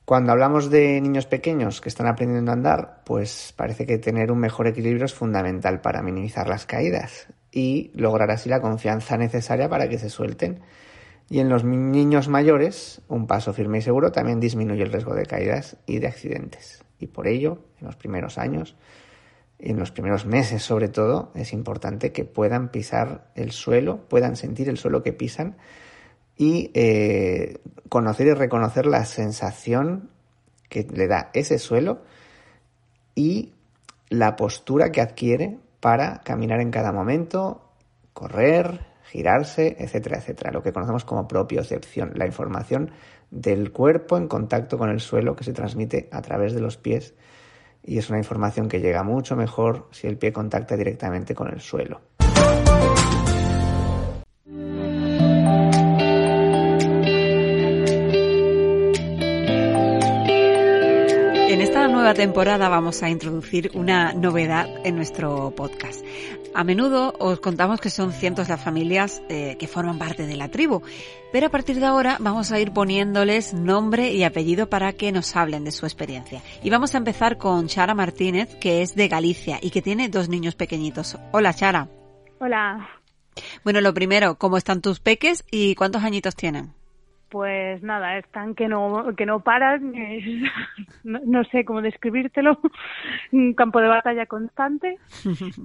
Cuando 0.05 0.33
hablamos 0.33 0.69
de 0.69 1.01
niños 1.01 1.27
pequeños 1.27 1.81
que 1.81 1.89
están 1.89 2.09
aprendiendo 2.09 2.51
a 2.51 2.55
andar, 2.55 3.03
pues 3.05 3.55
parece 3.57 3.87
que 3.87 3.99
tener 3.99 4.33
un 4.33 4.39
mejor 4.41 4.67
equilibrio 4.67 5.05
es 5.05 5.15
fundamental 5.15 5.81
para 5.81 6.03
minimizar 6.03 6.49
las 6.49 6.67
caídas 6.67 7.29
y 7.53 7.93
lograr 7.95 8.31
así 8.33 8.49
la 8.49 8.61
confianza 8.61 9.17
necesaria 9.17 9.69
para 9.69 9.89
que 9.89 9.99
se 9.99 10.11
suelten. 10.11 10.61
Y 11.31 11.39
en 11.39 11.49
los 11.49 11.65
niños 11.65 12.29
mayores, 12.29 13.01
un 13.09 13.27
paso 13.29 13.53
firme 13.53 13.79
y 13.79 13.83
seguro 13.83 14.11
también 14.11 14.41
disminuye 14.41 14.83
el 14.83 14.93
riesgo 14.93 15.15
de 15.15 15.25
caídas 15.25 15.77
y 15.87 16.01
de 16.01 16.09
accidentes. 16.09 16.85
Y 16.99 17.07
por 17.07 17.29
ello, 17.29 17.61
en 17.81 17.87
los 17.87 17.97
primeros 17.97 18.39
años, 18.39 18.77
en 19.63 19.79
los 19.79 19.93
primeros 19.93 20.27
meses 20.27 20.63
sobre 20.63 20.89
todo, 20.89 21.31
es 21.35 21.53
importante 21.53 22.13
que 22.13 22.25
puedan 22.25 22.71
pisar 22.71 23.31
el 23.37 23.53
suelo, 23.53 24.09
puedan 24.09 24.37
sentir 24.37 24.69
el 24.69 24.77
suelo 24.77 25.03
que 25.03 25.13
pisan 25.13 25.57
y 26.37 26.71
eh, 26.75 27.59
conocer 27.89 28.27
y 28.27 28.35
reconocer 28.35 28.87
la 28.87 29.05
sensación 29.05 30.11
que 30.69 30.87
le 30.93 31.07
da 31.07 31.31
ese 31.33 31.59
suelo 31.59 32.03
y 33.15 33.53
la 34.09 34.35
postura 34.37 34.91
que 34.91 35.01
adquiere 35.01 35.59
para 35.81 36.21
caminar 36.25 36.61
en 36.61 36.71
cada 36.71 36.93
momento, 36.93 37.63
correr, 38.13 38.81
girarse, 39.05 39.77
etcétera, 39.79 40.19
etcétera. 40.19 40.51
Lo 40.51 40.63
que 40.63 40.73
conocemos 40.73 41.05
como 41.05 41.29
propiocepción, 41.29 42.13
la 42.15 42.27
información 42.27 42.91
del 43.31 43.71
cuerpo 43.71 44.17
en 44.17 44.27
contacto 44.27 44.77
con 44.77 44.91
el 44.91 45.01
suelo 45.01 45.37
que 45.37 45.45
se 45.45 45.53
transmite 45.53 46.09
a 46.11 46.21
través 46.21 46.55
de 46.55 46.61
los 46.61 46.77
pies 46.77 47.15
y 47.85 47.99
es 47.99 48.09
una 48.09 48.19
información 48.19 48.69
que 48.69 48.81
llega 48.81 49.03
mucho 49.03 49.37
mejor 49.37 49.89
si 49.91 50.07
el 50.07 50.17
pie 50.17 50.33
contacta 50.33 50.77
directamente 50.77 51.35
con 51.35 51.49
el 51.49 51.61
suelo. 51.61 52.01
Nueva 61.89 62.15
temporada 62.15 62.69
vamos 62.69 63.03
a 63.03 63.11
introducir 63.11 63.71
una 63.75 64.13
novedad 64.13 64.69
en 64.85 64.97
nuestro 64.97 65.53
podcast. 65.55 66.05
A 66.55 66.65
menudo 66.65 67.15
os 67.19 67.41
contamos 67.41 67.81
que 67.81 67.91
son 67.91 68.13
cientos 68.13 68.49
las 68.49 68.63
familias 68.63 69.23
eh, 69.29 69.57
que 69.59 69.67
forman 69.67 69.99
parte 69.99 70.27
de 70.27 70.37
la 70.37 70.49
tribu, 70.49 70.83
pero 71.33 71.47
a 71.47 71.51
partir 71.51 71.81
de 71.81 71.87
ahora 71.87 72.19
vamos 72.21 72.53
a 72.53 72.61
ir 72.61 72.73
poniéndoles 72.73 73.55
nombre 73.55 74.13
y 74.13 74.23
apellido 74.23 74.69
para 74.69 74.93
que 74.93 75.13
nos 75.13 75.35
hablen 75.35 75.65
de 75.65 75.73
su 75.73 75.87
experiencia. 75.87 76.43
Y 76.63 76.71
vamos 76.71 76.95
a 76.95 76.99
empezar 76.99 77.39
con 77.39 77.67
Chara 77.67 77.95
Martínez, 77.95 78.55
que 78.61 78.83
es 78.83 78.95
de 78.95 79.09
Galicia 79.09 79.59
y 79.61 79.71
que 79.71 79.83
tiene 79.83 80.09
dos 80.09 80.29
niños 80.29 80.55
pequeñitos. 80.55 81.19
Hola, 81.33 81.55
Chara. 81.55 81.89
Hola. 82.39 82.89
Bueno, 83.65 83.81
lo 83.81 83.95
primero, 83.95 84.37
¿cómo 84.37 84.57
están 84.57 84.83
tus 84.83 85.01
peques 85.01 85.45
y 85.51 85.75
cuántos 85.75 86.05
añitos 86.05 86.37
tienen? 86.37 86.75
Pues 87.33 87.83
nada, 87.83 88.19
están 88.19 88.55
que 88.55 88.69
no 88.69 89.15
que 89.17 89.25
no 89.25 89.41
paran, 89.41 89.95
no, 91.03 91.19
no, 91.25 91.45
sé 91.45 91.65
cómo 91.65 91.81
describírtelo, 91.81 92.61
un 93.33 93.55
campo 93.55 93.81
de 93.81 93.89
batalla 93.89 94.27
constante. 94.27 94.99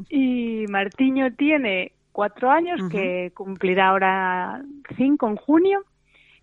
Y 0.10 0.64
Martiño 0.70 1.34
tiene 1.34 1.92
cuatro 2.14 2.50
años, 2.52 2.80
que 2.90 3.34
cumplirá 3.36 3.90
ahora 3.90 4.62
cinco 4.96 5.28
en 5.28 5.36
junio, 5.36 5.84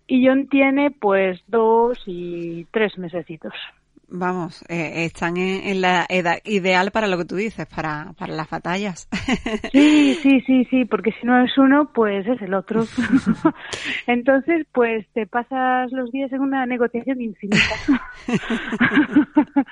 y 0.05 0.27
John 0.27 0.47
tiene 0.47 0.91
pues 0.91 1.41
dos 1.47 1.99
y 2.05 2.65
tres 2.65 2.95
mesecitos. 2.99 3.53
Vamos, 4.07 4.63
eh, 4.69 5.05
están 5.05 5.35
en, 5.37 5.81
la 5.81 6.05
edad 6.09 6.37
ideal 6.45 6.91
para 6.91 7.07
lo 7.07 7.17
que 7.17 7.25
tú 7.25 7.35
dices, 7.35 7.65
para, 7.65 8.13
para 8.17 8.33
las 8.33 8.49
batallas. 8.49 9.09
Sí, 9.71 10.17
sí, 10.21 10.41
sí, 10.41 10.65
sí, 10.69 10.85
porque 10.85 11.11
si 11.19 11.25
no 11.25 11.43
es 11.43 11.57
uno, 11.57 11.91
pues 11.93 12.25
es 12.27 12.41
el 12.41 12.53
otro. 12.53 12.85
Entonces, 14.07 14.65
pues 14.71 15.05
te 15.13 15.25
pasas 15.25 15.91
los 15.91 16.11
días 16.11 16.31
en 16.31 16.41
una 16.41 16.65
negociación 16.65 17.21
infinita. 17.21 17.75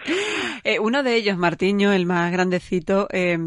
eh, 0.64 0.80
uno 0.80 1.04
de 1.04 1.16
ellos, 1.16 1.38
Martiño, 1.38 1.94
el 1.94 2.06
más 2.06 2.32
grandecito, 2.32 3.08
eh, 3.12 3.38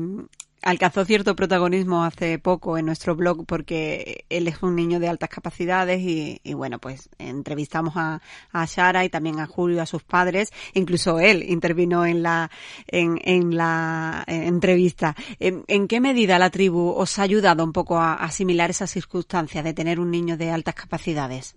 alcanzó 0.66 1.05
cierto 1.05 1.37
protagonismo 1.37 2.02
hace 2.02 2.40
poco 2.40 2.76
en 2.76 2.87
nuestro 2.87 3.14
blog 3.14 3.46
porque 3.46 4.24
él 4.29 4.48
es 4.48 4.64
un 4.64 4.74
niño 4.74 4.98
de 4.98 5.09
altas 5.09 5.29
capacidades 5.29 6.00
y, 6.02 6.55
bueno, 6.55 6.81
pues 6.81 7.09
entrevistamos 7.20 7.94
a, 7.96 8.20
a 8.52 8.64
Shara 8.66 9.05
y 9.05 9.09
también 9.09 9.38
a 9.38 9.46
Julio, 9.46 9.81
a 9.81 9.87
sus 9.87 10.02
padres, 10.02 10.52
incluso 10.74 11.20
él 11.20 11.44
intervino 11.48 12.05
en 12.05 12.24
la, 12.24 12.50
en, 12.88 13.57
la 13.57 14.24
entrevista. 14.26 15.14
¿En, 15.38 15.87
qué 15.87 16.00
medida 16.00 16.37
la 16.40 16.50
tribu 16.50 16.90
os 16.90 17.16
ha 17.20 17.22
ayudado 17.22 17.62
un 17.62 17.72
poco 17.72 17.98
a 17.98 18.14
asimilar 18.14 18.70
esa 18.70 18.88
circunstancia 18.88 19.62
de 19.62 19.72
tener 19.72 20.00
un 20.00 20.11
niño 20.11 20.37
de 20.37 20.50
altas 20.50 20.74
capacidades? 20.74 21.57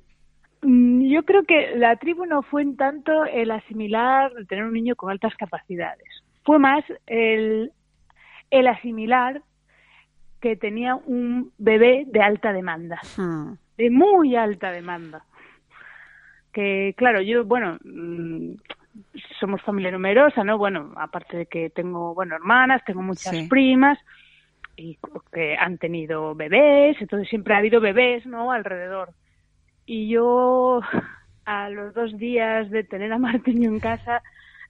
Mm, 0.62 1.10
yo 1.12 1.24
creo 1.24 1.46
que 1.46 1.76
la 1.78 1.96
tribu 1.96 2.28
no 2.28 2.44
fue 2.44 2.62
en 2.62 2.78
tanto 2.78 3.26
el 3.26 3.50
asimilar 3.50 4.32
tener 4.48 4.66
un 4.66 4.74
niño 4.74 4.96
con 4.96 5.10
altas 5.10 5.34
capacidades. 5.36 6.08
Fue 6.44 6.60
más 6.60 6.84
el 7.08 7.72
el 8.52 8.68
asimilar 8.68 9.42
que 10.42 10.56
tenía 10.56 10.96
un 10.96 11.52
bebé 11.58 12.06
de 12.08 12.22
alta 12.22 12.54
demanda, 12.54 13.00
Hmm. 13.18 13.54
de 13.78 13.90
muy 13.90 14.36
alta 14.36 14.72
demanda. 14.72 15.24
Que 16.54 16.94
claro, 16.98 17.22
yo, 17.22 17.46
bueno, 17.46 17.78
mm, 17.84 18.54
somos 19.40 19.62
familia 19.62 19.92
numerosa, 19.92 20.44
¿no? 20.44 20.58
Bueno, 20.58 20.94
aparte 20.98 21.38
de 21.38 21.46
que 21.46 21.70
tengo, 21.70 22.14
bueno, 22.16 22.36
hermanas, 22.36 22.82
tengo 22.86 23.02
muchas 23.02 23.36
Sí. 23.36 23.48
primas 23.48 24.00
y 24.76 24.98
que 25.32 25.56
han 25.58 25.78
tenido 25.78 26.34
bebés, 26.36 26.98
entonces 27.02 27.28
siempre 27.30 27.54
ha 27.54 27.58
habido 27.58 27.82
bebés, 27.82 28.26
¿no? 28.26 28.52
Alrededor. 28.52 29.10
Y 29.86 30.10
yo, 30.10 30.82
a 31.46 31.70
los 31.70 31.94
dos 31.94 32.18
días 32.18 32.70
de 32.70 32.84
tener 32.84 33.12
a 33.12 33.18
Martiño 33.18 33.70
en 33.70 33.80
casa, 33.80 34.22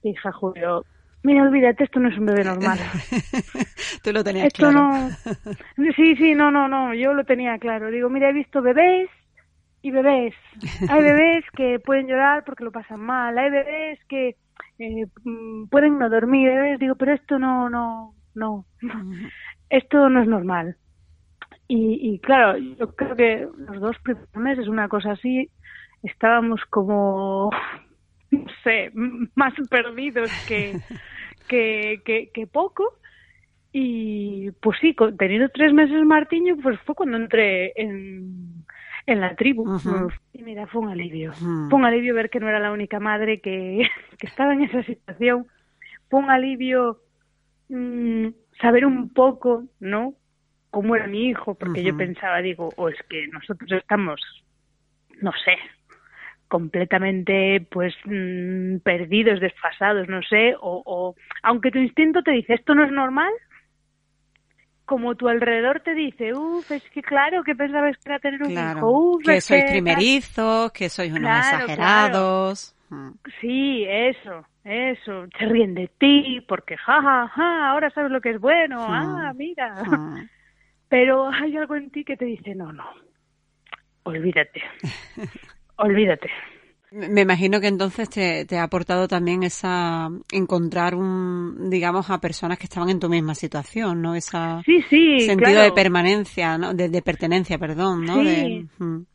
dije 0.03 0.27
a 0.27 0.31
Julio, 0.31 0.83
mira, 1.23 1.43
olvídate, 1.43 1.83
esto 1.83 1.99
no 1.99 2.09
es 2.09 2.17
un 2.17 2.25
bebé 2.25 2.43
normal. 2.43 2.79
Tú 4.03 4.11
lo 4.11 4.23
tenías 4.23 4.47
Esto 4.47 4.69
claro. 4.69 5.09
no. 5.77 5.93
Sí, 5.95 6.15
sí, 6.15 6.35
no, 6.35 6.51
no, 6.51 6.67
no. 6.67 6.93
Yo 6.93 7.13
lo 7.13 7.23
tenía 7.23 7.57
claro. 7.57 7.91
Digo, 7.91 8.09
mira, 8.09 8.29
he 8.29 8.33
visto 8.33 8.61
bebés 8.61 9.09
y 9.81 9.91
bebés. 9.91 10.33
Hay 10.89 11.01
bebés 11.01 11.45
que 11.55 11.79
pueden 11.79 12.07
llorar 12.07 12.43
porque 12.45 12.63
lo 12.63 12.71
pasan 12.71 12.99
mal. 13.01 13.37
Hay 13.37 13.49
bebés 13.49 13.99
que 14.07 14.35
eh, 14.79 15.05
mm, 15.23 15.67
pueden 15.67 15.97
no 15.97 16.09
dormir. 16.09 16.49
Bebés, 16.49 16.79
digo, 16.79 16.95
pero 16.95 17.13
esto 17.13 17.39
no, 17.39 17.69
no, 17.69 18.15
no. 18.35 18.65
Esto 19.69 20.09
no 20.09 20.21
es 20.21 20.27
normal. 20.27 20.77
Y, 21.67 22.13
y 22.13 22.19
claro, 22.19 22.57
yo 22.57 22.95
creo 22.95 23.15
que 23.15 23.47
los 23.57 23.79
dos 23.79 23.95
primeros 23.99 24.35
meses, 24.35 24.67
una 24.67 24.89
cosa 24.89 25.11
así, 25.11 25.51
estábamos 26.03 26.61
como, 26.69 27.51
no 28.31 28.45
sé, 28.63 28.91
más 29.35 29.53
perdidos 29.69 30.31
que, 30.45 30.73
que, 31.47 32.01
que, 32.05 32.29
que 32.33 32.47
poco. 32.47 32.83
Y 33.71 34.51
pues 34.61 34.77
sí, 34.81 34.95
con- 34.95 35.15
teniendo 35.17 35.49
tres 35.49 35.73
meses 35.73 36.03
Martiño, 36.03 36.57
pues 36.61 36.79
fue 36.81 36.95
cuando 36.95 37.17
entré 37.17 37.71
en, 37.75 38.65
en 39.05 39.21
la 39.21 39.35
tribu. 39.35 39.63
Y 40.33 40.41
mira, 40.43 40.65
fue 40.67 40.81
un 40.81 40.89
alivio. 40.89 41.33
Fue 41.69 41.79
un 41.79 41.85
alivio 41.85 42.15
ver 42.15 42.29
que 42.29 42.39
no 42.39 42.49
era 42.49 42.59
la 42.59 42.71
única 42.71 42.99
madre 42.99 43.41
que, 43.41 43.87
que 44.17 44.27
estaba 44.27 44.53
en 44.53 44.63
esa 44.63 44.81
situación. 44.83 45.45
Fue 46.09 46.19
un 46.19 46.31
alivio 46.31 46.99
mm, 47.69 48.27
saber 48.59 48.85
un 48.85 49.13
poco, 49.13 49.65
¿no? 49.79 50.15
Cómo 50.71 50.95
era 50.95 51.07
mi 51.07 51.27
hijo, 51.29 51.55
porque 51.55 51.81
yo 51.83 51.93
pensaba, 51.97 52.41
digo, 52.41 52.69
o 52.75 52.89
es 52.89 52.97
que 53.09 53.27
nosotros 53.27 53.71
estamos, 53.71 54.19
no 55.21 55.31
sé, 55.45 55.53
completamente 56.49 57.65
pues 57.71 57.93
mm, 58.05 58.79
perdidos, 58.83 59.39
desfasados, 59.39 60.09
no 60.09 60.21
sé, 60.23 60.55
o, 60.59 60.83
o 60.85 61.15
aunque 61.43 61.71
tu 61.71 61.77
instinto 61.79 62.21
te 62.23 62.31
dice 62.31 62.55
esto 62.55 62.75
no 62.75 62.83
es 62.83 62.91
normal, 62.91 63.31
como 64.85 65.15
tu 65.15 65.27
alrededor 65.27 65.81
te 65.81 65.93
dice, 65.93 66.33
uff, 66.33 66.69
es 66.71 66.83
que 66.91 67.01
claro, 67.03 67.43
que 67.43 67.55
pensabas 67.55 67.95
que 67.97 68.09
era 68.09 68.19
tener 68.19 68.41
un 68.41 68.49
Claro, 68.49 68.79
hijo, 68.79 68.89
uff, 68.89 69.23
que 69.23 69.39
sois 69.39 69.63
que- 69.63 69.71
primerizos, 69.71 70.71
que 70.71 70.89
sois 70.89 71.11
unos 71.13 71.21
Claro, 71.21 71.55
exagerados. 71.55 72.75
Mm. 72.89 73.11
Sí, 73.39 73.85
eso, 73.87 74.45
eso, 74.63 75.27
se 75.37 75.45
ríen 75.45 75.75
de 75.75 75.87
ti 75.99 76.41
porque 76.47 76.75
ja, 76.75 77.01
ja, 77.03 77.27
ja, 77.35 77.69
ahora 77.69 77.91
sabes 77.91 78.09
lo 78.11 78.19
que 78.19 78.31
es 78.31 78.39
bueno, 78.39 78.87
ah, 78.89 79.31
mira. 79.35 79.83
Mm. 79.83 80.27
Pero 80.89 81.29
hay 81.29 81.55
algo 81.55 81.75
en 81.75 81.91
ti 81.91 82.03
que 82.03 82.17
te 82.17 82.25
dice, 82.25 82.55
no, 82.55 82.73
no, 82.73 82.83
olvídate, 84.03 84.63
olvídate. 85.79 86.29
Me 86.91 87.21
imagino 87.21 87.61
que 87.61 87.67
entonces 87.67 88.09
te, 88.09 88.45
te 88.45 88.57
ha 88.57 88.63
aportado 88.63 89.07
también 89.07 89.43
esa 89.43 90.09
encontrar 90.31 90.95
un, 90.95 91.69
digamos, 91.69 92.09
a 92.09 92.19
personas 92.19 92.57
que 92.57 92.63
estaban 92.65 92.89
en 92.89 92.99
tu 92.99 93.09
misma 93.09 93.35
situación, 93.35 94.01
¿no? 94.01 94.15
Esa 94.15 94.63
Sí, 94.65 94.81
sí, 94.89 95.19
sentido 95.19 95.51
claro. 95.51 95.65
de 95.65 95.71
permanencia, 95.71 96.57
¿no? 96.57 96.73
De, 96.73 96.89
de 96.89 97.01
pertenencia, 97.03 97.59
perdón, 97.59 98.05
¿no? 98.05 98.15
Sí. 98.15 98.25
De- 98.25 98.65
mm. 98.79 99.05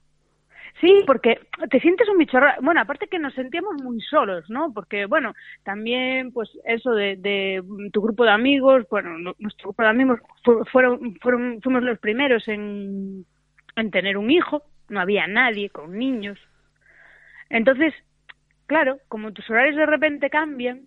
Sí, 0.80 1.02
porque 1.06 1.38
te 1.70 1.80
sientes 1.80 2.08
un 2.08 2.18
bicho 2.18 2.38
raro. 2.38 2.60
Bueno, 2.62 2.80
aparte 2.80 3.06
que 3.08 3.18
nos 3.18 3.32
sentíamos 3.34 3.74
muy 3.82 4.00
solos, 4.02 4.44
¿no? 4.50 4.72
Porque, 4.72 5.06
bueno, 5.06 5.32
también, 5.64 6.30
pues, 6.32 6.50
eso 6.66 6.90
de, 6.92 7.16
de 7.16 7.62
tu 7.92 8.02
grupo 8.02 8.24
de 8.24 8.30
amigos, 8.32 8.84
bueno, 8.90 9.16
nu- 9.18 9.34
nuestro 9.38 9.68
grupo 9.70 9.82
de 9.82 9.88
amigos 9.88 10.20
fu- 10.44 10.64
fueron, 10.70 11.16
fueron, 11.22 11.60
fuimos 11.62 11.82
los 11.82 11.98
primeros 12.00 12.46
en, 12.48 13.24
en 13.76 13.90
tener 13.90 14.16
un 14.18 14.30
hijo, 14.30 14.62
no 14.88 15.00
había 15.00 15.26
nadie 15.26 15.70
con 15.70 15.96
niños. 15.96 16.38
Entonces, 17.50 17.94
claro, 18.66 18.98
como 19.08 19.32
tus 19.32 19.48
horarios 19.50 19.76
de 19.76 19.86
repente 19.86 20.30
cambian, 20.30 20.86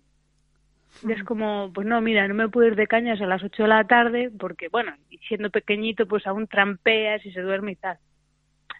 es 1.08 1.22
como, 1.24 1.70
pues 1.72 1.86
no, 1.86 2.00
mira, 2.00 2.26
no 2.26 2.34
me 2.34 2.48
puedo 2.48 2.68
ir 2.68 2.76
de 2.76 2.86
cañas 2.86 3.20
a 3.20 3.26
las 3.26 3.42
8 3.42 3.62
de 3.64 3.68
la 3.68 3.84
tarde 3.84 4.30
porque, 4.38 4.68
bueno, 4.68 4.92
y 5.10 5.18
siendo 5.18 5.50
pequeñito, 5.50 6.06
pues 6.06 6.26
aún 6.26 6.46
trampeas 6.46 7.24
y 7.24 7.32
se 7.32 7.40
duerme 7.40 7.72
y 7.72 7.76
tal. 7.76 7.98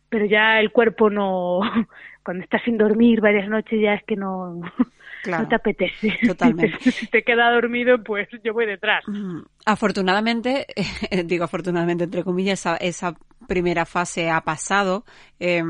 Pero 0.09 0.25
ya 0.25 0.59
el 0.59 0.73
cuerpo 0.73 1.11
no, 1.11 1.61
cuando 2.25 2.45
estás 2.45 2.63
sin 2.63 2.79
dormir 2.79 3.21
varias 3.21 3.49
noches 3.49 3.81
ya 3.81 3.95
es 3.95 4.05
que 4.05 4.17
no, 4.17 4.61
Claro. 5.29 5.43
no 5.45 5.49
te 5.49 5.55
apetece. 5.57 6.13
Totalmente. 6.27 6.91
Si 6.91 7.07
te 7.07 7.23
queda 7.23 7.51
dormido, 7.53 8.03
pues 8.03 8.29
yo 8.43 8.53
voy 8.55 8.67
detrás. 8.67 9.05
Mm. 9.07 9.41
Afortunadamente, 9.67 10.67
eh, 11.11 11.23
digo 11.25 11.45
afortunadamente 11.45 12.05
entre 12.05 12.25
comillas, 12.25 12.61
esa, 12.61 12.77
esa 12.77 13.15
primera 13.47 13.85
fase 13.87 14.31
ha 14.31 14.41
pasado, 14.43 15.05
eh, 15.41 15.63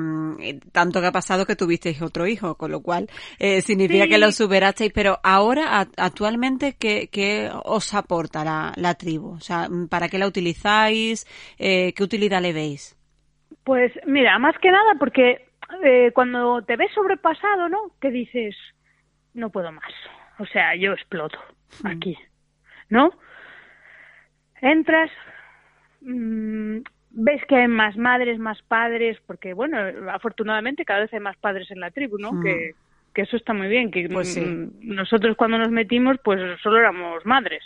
tanto 0.73 1.01
que 1.01 1.07
ha 1.09 1.13
pasado 1.13 1.45
que 1.47 1.55
tuvisteis 1.57 2.01
otro 2.03 2.27
hijo, 2.27 2.55
con 2.57 2.71
lo 2.71 2.81
cual 2.81 3.09
eh, 3.39 3.61
significa 3.63 4.05
Sí. 4.05 4.11
que 4.11 4.19
lo 4.19 4.33
superasteis, 4.33 4.93
pero 4.93 5.19
ahora, 5.23 5.81
a- 5.81 5.89
actualmente, 5.97 6.77
¿qué, 6.79 7.09
qué 7.11 7.51
os 7.65 7.95
aporta 7.95 8.45
la, 8.45 8.73
la 8.77 8.95
tribu? 8.95 9.31
O 9.33 9.41
sea, 9.41 9.69
¿para 9.91 10.09
qué 10.09 10.19
la 10.19 10.27
utilizáis? 10.27 11.27
¿Qué 11.59 11.95
utilidad 12.01 12.41
le 12.43 12.53
veis? 12.53 12.97
Pues 13.65 13.93
mira, 14.07 14.39
más 14.39 14.55
que 14.63 14.71
nada 14.71 14.95
porque 14.99 15.47
eh, 15.85 16.11
cuando 16.15 16.63
te 16.63 16.77
ves 16.77 16.91
sobrepasado, 16.95 17.69
¿no? 17.69 17.79
Que 18.01 18.11
dices, 18.11 18.57
no 19.35 19.51
puedo 19.51 19.71
más. 19.73 19.93
O 20.39 20.47
sea, 20.47 20.75
yo 20.77 20.93
exploto 20.93 21.39
aquí, 21.85 22.17
¿no? 22.89 23.11
Entras, 24.61 25.11
mm, 26.01 26.79
ves 27.11 27.45
que 27.47 27.57
hay 27.57 27.69
más 27.69 27.97
madres, 27.97 28.39
más 28.39 28.61
padres, 28.63 29.19
porque 29.27 29.53
bueno, 29.55 29.79
afortunadamente 30.11 30.85
cada 30.85 31.01
vez 31.01 31.13
hay 31.13 31.21
más 31.21 31.37
padres 31.37 31.71
en 31.71 31.81
la 31.81 31.91
tribu, 31.91 32.19
¿no? 32.19 32.33
Mm. 32.33 32.43
Que, 32.43 32.75
que 33.15 33.23
eso 33.23 33.37
está 33.37 33.53
muy 33.53 33.69
bien, 33.69 33.91
que 33.91 34.09
Pues 34.09 34.35
sí. 34.35 34.41
mm, 34.41 34.95
nosotros 34.95 35.37
cuando 35.37 35.59
nos 35.59 35.71
metimos 35.71 36.17
pues 36.23 36.41
solo 36.61 36.79
éramos 36.79 37.25
madres. 37.27 37.63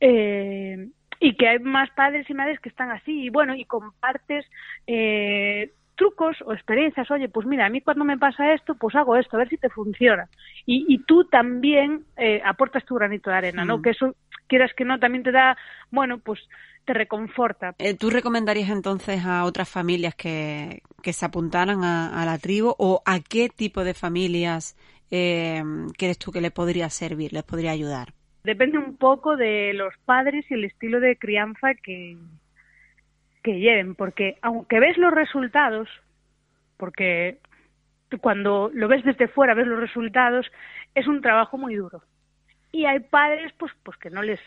Eh, 0.00 0.88
y 1.20 1.36
que 1.36 1.46
hay 1.46 1.58
más 1.60 1.88
padres 1.90 2.28
y 2.28 2.34
madres 2.34 2.58
que 2.58 2.68
están 2.68 2.90
así 2.90 3.26
y 3.26 3.30
bueno 3.30 3.54
y 3.54 3.64
compartes 3.64 4.44
eh, 4.88 5.70
trucos 6.02 6.36
o 6.44 6.52
experiencias 6.52 7.10
oye 7.10 7.28
pues 7.28 7.46
mira 7.46 7.66
a 7.66 7.70
mí 7.70 7.80
cuando 7.80 8.04
me 8.04 8.18
pasa 8.18 8.52
esto 8.58 8.74
pues 8.74 8.94
hago 8.96 9.16
esto 9.16 9.36
a 9.36 9.40
ver 9.42 9.48
si 9.48 9.56
te 9.58 9.68
funciona 9.68 10.24
y, 10.66 10.84
y 10.92 10.98
tú 11.08 11.24
también 11.38 12.04
eh, 12.16 12.40
aportas 12.44 12.84
tu 12.84 12.94
granito 12.96 13.30
de 13.30 13.36
arena 13.36 13.64
no 13.64 13.78
Mm. 13.78 13.82
que 13.82 13.90
eso 13.90 14.06
quieras 14.48 14.72
que 14.76 14.84
no 14.84 14.98
también 14.98 15.22
te 15.22 15.32
da 15.32 15.56
bueno 15.90 16.18
pues 16.18 16.40
te 16.84 16.92
reconforta 16.94 17.66
Eh, 17.78 17.94
¿Tú 17.96 18.10
recomendarías 18.10 18.70
entonces 18.70 19.24
a 19.24 19.44
otras 19.44 19.68
familias 19.68 20.14
que, 20.16 20.82
que 21.04 21.12
se 21.12 21.24
apuntaran 21.26 21.84
a, 21.84 22.20
a 22.20 22.24
la 22.26 22.38
tribu 22.38 22.74
o 22.78 23.00
a 23.06 23.20
qué 23.20 23.48
tipo 23.48 23.84
de 23.84 23.94
familias 23.94 24.76
eh, 25.10 25.62
crees 25.98 26.18
tú 26.18 26.32
que 26.32 26.40
le 26.40 26.50
podría 26.50 26.88
servir, 26.90 27.32
les 27.32 27.44
podría 27.44 27.70
ayudar? 27.70 28.08
depende 28.44 28.76
un 28.78 28.96
poco 28.96 29.36
de 29.36 29.72
los 29.74 29.94
padres 30.04 30.44
y 30.50 30.54
el 30.54 30.64
estilo 30.64 30.98
de 30.98 31.16
crianza 31.16 31.68
que, 31.84 32.16
que 33.42 33.58
lleven, 33.58 33.94
porque 33.94 34.38
aunque 34.42 34.80
ves 34.80 34.96
los 34.98 35.12
resultados, 35.12 35.88
porque 36.76 37.38
cuando 38.20 38.70
lo 38.72 38.88
ves 38.88 39.04
desde 39.04 39.28
fuera, 39.28 39.54
ves 39.54 39.66
los 39.66 39.80
resultados, 39.80 40.50
es 40.94 41.06
un 41.06 41.20
trabajo 41.20 41.58
muy 41.58 41.74
duro. 41.74 42.02
Y 42.70 42.86
hay 42.86 43.00
padres 43.00 43.52
pues 43.58 43.72
pues 43.82 43.96
que 43.98 44.10
no 44.10 44.22
les 44.22 44.40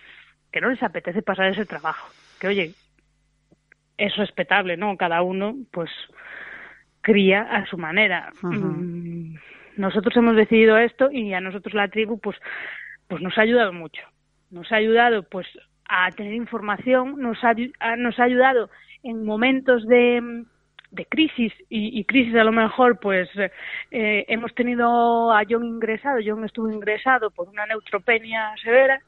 que 0.51 0.61
no 0.61 0.69
les 0.69 0.81
apetece 0.81 1.21
pasar 1.21 1.47
ese 1.47 1.65
trabajo, 1.65 2.09
que 2.39 2.47
oye, 2.47 2.71
es 3.97 4.15
respetable, 4.15 4.77
¿no? 4.77 4.95
Cada 4.97 5.21
uno 5.21 5.55
pues 5.71 5.89
cría 7.01 7.41
a 7.41 7.65
su 7.65 7.77
manera. 7.77 8.31
Mm, 8.41 9.35
Nosotros 9.77 10.15
hemos 10.15 10.35
decidido 10.35 10.77
esto 10.77 11.11
y 11.11 11.33
a 11.33 11.41
nosotros 11.41 11.73
la 11.73 11.87
tribu 11.89 12.19
pues 12.19 12.37
pues 13.07 13.21
nos 13.21 13.37
ha 13.37 13.41
ayudado 13.41 13.73
mucho. 13.73 14.01
Nos 14.49 14.71
ha 14.71 14.77
ayudado 14.77 15.23
pues 15.23 15.47
a 15.87 16.09
tener 16.11 16.33
información, 16.33 17.19
nos 17.19 17.37
ha, 17.43 17.53
nos 17.97 18.19
ha 18.19 18.23
ayudado 18.23 18.69
en 19.03 19.23
momentos 19.25 19.85
de, 19.87 20.43
de 20.91 21.05
crisis 21.05 21.53
y, 21.69 21.99
y 21.99 22.03
crisis 22.05 22.35
a 22.35 22.43
lo 22.43 22.51
mejor 22.51 22.99
pues 22.99 23.29
eh, 23.91 24.25
hemos 24.27 24.53
tenido 24.55 25.31
a 25.31 25.43
John 25.47 25.63
ingresado, 25.65 26.19
John 26.25 26.43
estuvo 26.45 26.69
ingresado 26.71 27.29
por 27.31 27.47
una 27.49 27.65
neutropenia 27.65 28.53
severa 28.63 28.99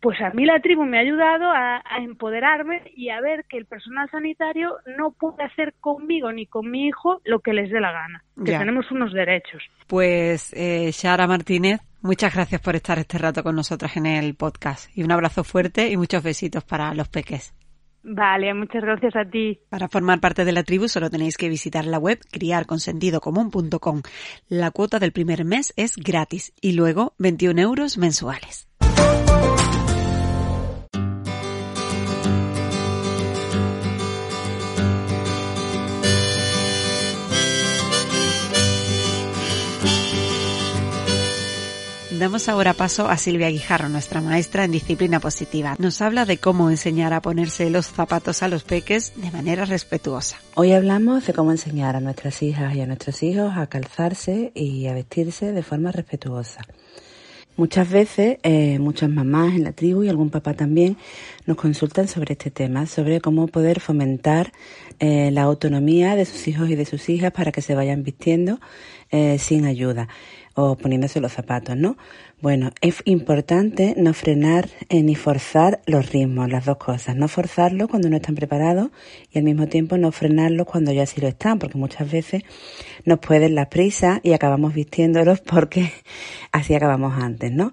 pues 0.00 0.20
a 0.20 0.30
mí 0.30 0.44
la 0.44 0.58
tribu 0.58 0.84
me 0.84 0.98
ha 0.98 1.02
ayudado 1.02 1.48
a, 1.48 1.76
a 1.76 1.98
empoderarme 2.02 2.82
y 2.96 3.10
a 3.10 3.20
ver 3.20 3.44
que 3.48 3.56
el 3.56 3.66
personal 3.66 4.10
sanitario 4.10 4.74
no 4.98 5.12
puede 5.12 5.44
hacer 5.44 5.74
conmigo 5.80 6.32
ni 6.32 6.44
con 6.46 6.68
mi 6.68 6.88
hijo 6.88 7.20
lo 7.24 7.38
que 7.38 7.52
les 7.52 7.70
dé 7.70 7.78
la 7.80 7.92
gana, 7.92 8.24
que 8.44 8.50
Ya. 8.50 8.58
tenemos 8.58 8.90
unos 8.90 9.12
derechos. 9.12 9.62
Pues 9.86 10.52
eh, 10.54 10.90
Shara 10.90 11.28
Martínez, 11.28 11.80
muchas 12.02 12.34
gracias 12.34 12.60
por 12.60 12.76
estar 12.76 12.98
este 12.98 13.18
rato 13.18 13.42
con 13.42 13.56
nosotras 13.56 13.96
en 13.96 14.06
el 14.06 14.34
podcast 14.34 14.90
y 14.96 15.02
un 15.02 15.12
abrazo 15.12 15.44
fuerte 15.44 15.88
y 15.88 15.96
muchos 15.96 16.22
besitos 16.22 16.64
para 16.64 16.92
los 16.94 17.08
peques. 17.08 17.54
Vale, 18.04 18.52
muchas 18.52 18.82
gracias 18.82 19.14
a 19.14 19.24
ti. 19.24 19.60
Para 19.68 19.88
formar 19.88 20.20
parte 20.20 20.44
de 20.44 20.52
la 20.52 20.64
tribu 20.64 20.88
solo 20.88 21.08
tenéis 21.08 21.36
que 21.36 21.48
visitar 21.48 21.86
la 21.86 21.98
web 21.98 22.18
criarconsentidocomún.com. 22.32 24.02
La 24.48 24.72
cuota 24.72 24.98
del 24.98 25.12
primer 25.12 25.44
mes 25.44 25.72
es 25.76 25.96
gratis 25.96 26.52
y 26.60 26.72
luego 26.72 27.14
21 27.18 27.60
euros 27.60 27.98
mensuales. 27.98 28.68
Damos 42.22 42.48
ahora 42.48 42.72
paso 42.72 43.08
a 43.08 43.16
Silvia 43.16 43.48
Guijarro, 43.48 43.88
nuestra 43.88 44.20
maestra 44.20 44.64
en 44.64 44.70
disciplina 44.70 45.18
positiva. 45.18 45.74
Nos 45.80 46.00
habla 46.00 46.24
de 46.24 46.38
cómo 46.38 46.70
enseñar 46.70 47.12
a 47.14 47.20
ponerse 47.20 47.68
los 47.68 47.88
zapatos 47.88 48.44
a 48.44 48.48
los 48.48 48.62
peques 48.62 49.12
de 49.16 49.32
manera 49.32 49.64
respetuosa. 49.64 50.36
Hoy 50.54 50.70
hablamos 50.70 51.26
de 51.26 51.32
cómo 51.32 51.50
enseñar 51.50 51.96
a 51.96 52.00
nuestras 52.00 52.40
hijas 52.44 52.76
y 52.76 52.80
a 52.80 52.86
nuestros 52.86 53.24
hijos 53.24 53.54
a 53.56 53.66
calzarse 53.66 54.52
y 54.54 54.86
a 54.86 54.94
vestirse 54.94 55.50
de 55.50 55.64
forma 55.64 55.90
respetuosa. 55.90 56.60
Muchas 57.56 57.90
veces, 57.90 58.38
eh, 58.44 58.78
muchas 58.78 59.10
mamás 59.10 59.54
en 59.54 59.64
la 59.64 59.72
tribu 59.72 60.04
y 60.04 60.08
algún 60.08 60.30
papá 60.30 60.54
también 60.54 60.96
nos 61.44 61.56
consultan 61.56 62.06
sobre 62.06 62.34
este 62.34 62.52
tema, 62.52 62.86
sobre 62.86 63.20
cómo 63.20 63.48
poder 63.48 63.80
fomentar 63.80 64.52
eh, 65.00 65.30
la 65.32 65.42
autonomía 65.42 66.14
de 66.14 66.24
sus 66.24 66.46
hijos 66.46 66.70
y 66.70 66.76
de 66.76 66.86
sus 66.86 67.08
hijas 67.08 67.32
para 67.32 67.50
que 67.50 67.62
se 67.62 67.74
vayan 67.74 68.04
vistiendo 68.04 68.60
eh, 69.10 69.38
sin 69.38 69.66
ayuda 69.66 70.08
o 70.54 70.76
poniéndose 70.76 71.20
los 71.20 71.32
zapatos, 71.32 71.76
¿no? 71.76 71.96
Bueno, 72.40 72.70
es 72.80 73.02
importante 73.04 73.94
no 73.96 74.12
frenar 74.14 74.68
eh, 74.88 75.02
ni 75.02 75.14
forzar 75.14 75.80
los 75.86 76.10
ritmos, 76.10 76.50
las 76.50 76.64
dos 76.64 76.76
cosas. 76.76 77.16
No 77.16 77.28
forzarlos 77.28 77.88
cuando 77.88 78.10
no 78.10 78.16
están 78.16 78.34
preparados 78.34 78.90
y 79.30 79.38
al 79.38 79.44
mismo 79.44 79.68
tiempo 79.68 79.96
no 79.96 80.12
frenarlos 80.12 80.66
cuando 80.66 80.92
ya 80.92 81.06
sí 81.06 81.20
lo 81.20 81.28
están, 81.28 81.58
porque 81.58 81.78
muchas 81.78 82.10
veces 82.10 82.42
nos 83.04 83.18
pueden 83.18 83.54
las 83.54 83.68
prisas 83.68 84.20
y 84.22 84.32
acabamos 84.32 84.74
vistiéndolos 84.74 85.40
porque 85.46 85.92
así 86.50 86.74
acabamos 86.74 87.14
antes, 87.22 87.52
¿no? 87.52 87.72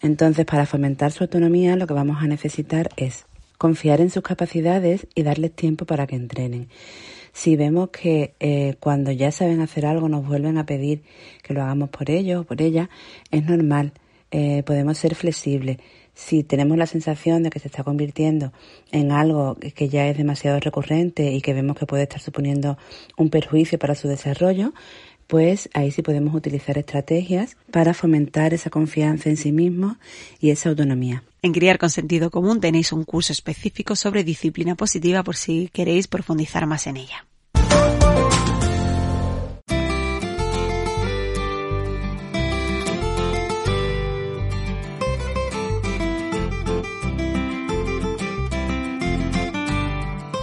Entonces, 0.00 0.44
para 0.44 0.66
fomentar 0.66 1.12
su 1.12 1.24
autonomía, 1.24 1.76
lo 1.76 1.86
que 1.86 1.94
vamos 1.94 2.22
a 2.22 2.26
necesitar 2.26 2.90
es 2.96 3.26
confiar 3.58 4.00
en 4.00 4.10
sus 4.10 4.22
capacidades 4.22 5.06
y 5.14 5.22
darles 5.22 5.52
tiempo 5.52 5.86
para 5.86 6.06
que 6.06 6.16
entrenen. 6.16 6.68
Si 7.34 7.56
vemos 7.56 7.90
que 7.90 8.34
eh, 8.38 8.76
cuando 8.78 9.10
ya 9.10 9.32
saben 9.32 9.60
hacer 9.60 9.86
algo 9.86 10.08
nos 10.08 10.24
vuelven 10.24 10.56
a 10.56 10.66
pedir 10.66 11.02
que 11.42 11.52
lo 11.52 11.62
hagamos 11.62 11.90
por 11.90 12.08
ellos 12.08 12.42
o 12.42 12.44
por 12.44 12.62
ella, 12.62 12.88
es 13.32 13.44
normal. 13.44 13.92
Eh, 14.30 14.62
podemos 14.64 14.98
ser 14.98 15.16
flexibles. 15.16 15.78
Si 16.14 16.44
tenemos 16.44 16.78
la 16.78 16.86
sensación 16.86 17.42
de 17.42 17.50
que 17.50 17.58
se 17.58 17.66
está 17.66 17.82
convirtiendo 17.82 18.52
en 18.92 19.10
algo 19.10 19.56
que 19.74 19.88
ya 19.88 20.06
es 20.06 20.16
demasiado 20.16 20.60
recurrente 20.60 21.32
y 21.32 21.40
que 21.40 21.54
vemos 21.54 21.76
que 21.76 21.86
puede 21.86 22.04
estar 22.04 22.20
suponiendo 22.20 22.78
un 23.16 23.30
perjuicio 23.30 23.80
para 23.80 23.96
su 23.96 24.06
desarrollo, 24.06 24.72
pues 25.26 25.68
ahí 25.74 25.90
sí 25.90 26.02
podemos 26.02 26.34
utilizar 26.34 26.78
estrategias 26.78 27.56
para 27.70 27.94
fomentar 27.94 28.54
esa 28.54 28.70
confianza 28.70 29.30
en 29.30 29.36
sí 29.36 29.52
mismos 29.52 29.96
y 30.40 30.50
esa 30.50 30.68
autonomía. 30.68 31.22
En 31.42 31.52
Criar 31.52 31.78
con 31.78 31.90
Sentido 31.90 32.30
Común 32.30 32.60
tenéis 32.60 32.92
un 32.92 33.04
curso 33.04 33.32
específico 33.32 33.96
sobre 33.96 34.24
disciplina 34.24 34.74
positiva 34.74 35.22
por 35.22 35.36
si 35.36 35.68
queréis 35.72 36.08
profundizar 36.08 36.66
más 36.66 36.86
en 36.86 36.96
ella. 36.96 37.26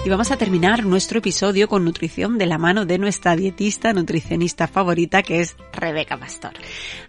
Y 0.04 0.10
vamos 0.10 0.32
a 0.32 0.38
terminar 0.38 0.84
nuestro 0.84 1.20
episodio 1.20 1.70
con 1.70 1.86
nutrición 1.86 2.40
de 2.40 2.48
la 2.48 2.58
mano 2.58 2.86
de 2.86 2.98
nuestra 2.98 3.36
dietista 3.36 3.94
nutricionista 3.94 4.68
favorita 4.68 5.22
que 5.22 5.42
es 5.42 5.56
Rebeca 5.74 6.18
Pastor. 6.18 6.54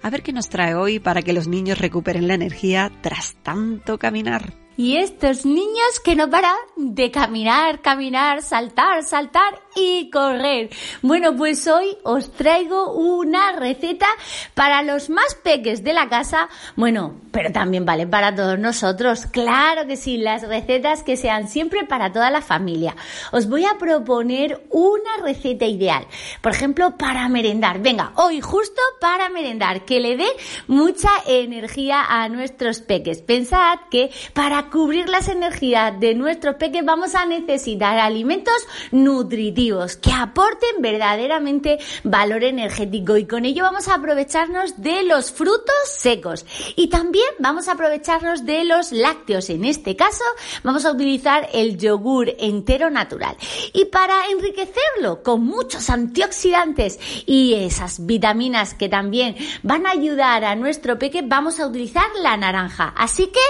A 0.02 0.10
ver 0.10 0.22
qué 0.22 0.34
nos 0.34 0.50
trae 0.50 0.74
hoy 0.74 0.98
para 0.98 1.22
que 1.22 1.32
los 1.32 1.48
niños 1.48 1.78
recuperen 1.78 2.28
la 2.28 2.34
energía 2.34 2.92
tras 3.00 3.34
tanto 3.42 3.98
caminar. 3.98 4.52
Y 4.76 4.96
estos 4.96 5.46
niños 5.46 6.00
que 6.04 6.16
no 6.16 6.28
paran 6.28 6.54
de 6.76 7.10
caminar, 7.10 7.80
caminar, 7.80 8.42
saltar, 8.42 9.02
saltar 9.04 9.61
y 9.74 10.10
correr. 10.10 10.70
Bueno, 11.00 11.36
pues 11.36 11.66
hoy 11.66 11.96
os 12.02 12.32
traigo 12.32 12.92
una 12.92 13.52
receta 13.52 14.06
para 14.54 14.82
los 14.82 15.10
más 15.10 15.34
peques 15.36 15.82
de 15.82 15.92
la 15.92 16.08
casa. 16.08 16.48
Bueno, 16.76 17.14
pero 17.30 17.52
también 17.52 17.84
vale 17.84 18.06
para 18.06 18.34
todos 18.34 18.58
nosotros. 18.58 19.26
Claro 19.26 19.86
que 19.86 19.96
sí, 19.96 20.16
las 20.16 20.46
recetas 20.46 21.02
que 21.02 21.16
sean 21.16 21.48
siempre 21.48 21.84
para 21.84 22.12
toda 22.12 22.30
la 22.30 22.42
familia. 22.42 22.96
Os 23.32 23.48
voy 23.48 23.64
a 23.64 23.78
proponer 23.78 24.66
una 24.70 25.16
receta 25.22 25.64
ideal. 25.64 26.06
Por 26.40 26.52
ejemplo, 26.52 26.96
para 26.96 27.28
merendar. 27.28 27.80
Venga, 27.80 28.12
hoy 28.16 28.40
justo 28.40 28.80
para 29.00 29.28
merendar, 29.28 29.84
que 29.84 30.00
le 30.00 30.16
dé 30.16 30.28
mucha 30.66 31.10
energía 31.26 32.04
a 32.08 32.28
nuestros 32.28 32.80
peques. 32.80 33.22
Pensad 33.22 33.78
que 33.90 34.10
para 34.34 34.70
cubrir 34.70 35.08
las 35.08 35.28
energías 35.28 35.98
de 35.98 36.14
nuestros 36.14 36.56
peques 36.56 36.84
vamos 36.84 37.14
a 37.14 37.26
necesitar 37.26 37.98
alimentos 37.98 38.66
nutritivos 38.90 39.61
que 40.00 40.12
aporten 40.12 40.80
verdaderamente 40.80 41.78
valor 42.02 42.42
energético. 42.42 43.16
Y 43.16 43.26
con 43.26 43.44
ello 43.44 43.62
vamos 43.62 43.86
a 43.88 43.94
aprovecharnos 43.94 44.82
de 44.82 45.04
los 45.04 45.30
frutos 45.30 45.62
secos. 45.86 46.44
Y 46.74 46.88
también 46.88 47.26
vamos 47.38 47.68
a 47.68 47.72
aprovecharnos 47.72 48.44
de 48.44 48.64
los 48.64 48.90
lácteos. 48.90 49.50
En 49.50 49.64
este 49.64 49.94
caso 49.94 50.24
vamos 50.64 50.84
a 50.84 50.90
utilizar 50.90 51.48
el 51.52 51.78
yogur 51.78 52.34
entero 52.38 52.90
natural. 52.90 53.36
Y 53.72 53.84
para 53.86 54.26
enriquecerlo 54.30 55.22
con 55.22 55.44
muchos 55.44 55.90
antioxidantes 55.90 56.98
y 57.26 57.54
esas 57.54 58.04
vitaminas 58.04 58.74
que 58.74 58.88
también 58.88 59.36
van 59.62 59.86
a 59.86 59.90
ayudar 59.90 60.44
a 60.44 60.56
nuestro 60.56 60.98
peque 60.98 61.22
vamos 61.22 61.60
a 61.60 61.66
utilizar 61.66 62.06
la 62.20 62.36
naranja. 62.36 62.92
Así 62.96 63.28
que 63.28 63.40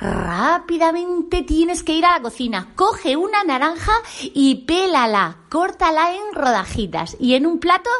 rápidamente 0.00 1.42
tienes 1.42 1.82
que 1.82 1.92
ir 1.92 2.06
a 2.06 2.12
la 2.12 2.22
cocina, 2.22 2.72
coge 2.74 3.16
una 3.16 3.44
naranja 3.44 3.92
y 4.22 4.66
pélala, 4.66 5.38
córtala 5.58 6.14
en 6.14 6.36
rodajitas 6.36 7.16
y 7.18 7.34
en 7.34 7.44
un 7.44 7.58
plato 7.58 7.90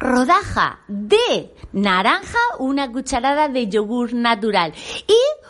rodaja 0.00 0.80
de 0.88 1.54
naranja 1.70 2.40
una 2.58 2.90
cucharada 2.90 3.46
de 3.46 3.68
yogur 3.68 4.14
natural. 4.14 4.74
Y 5.06 5.43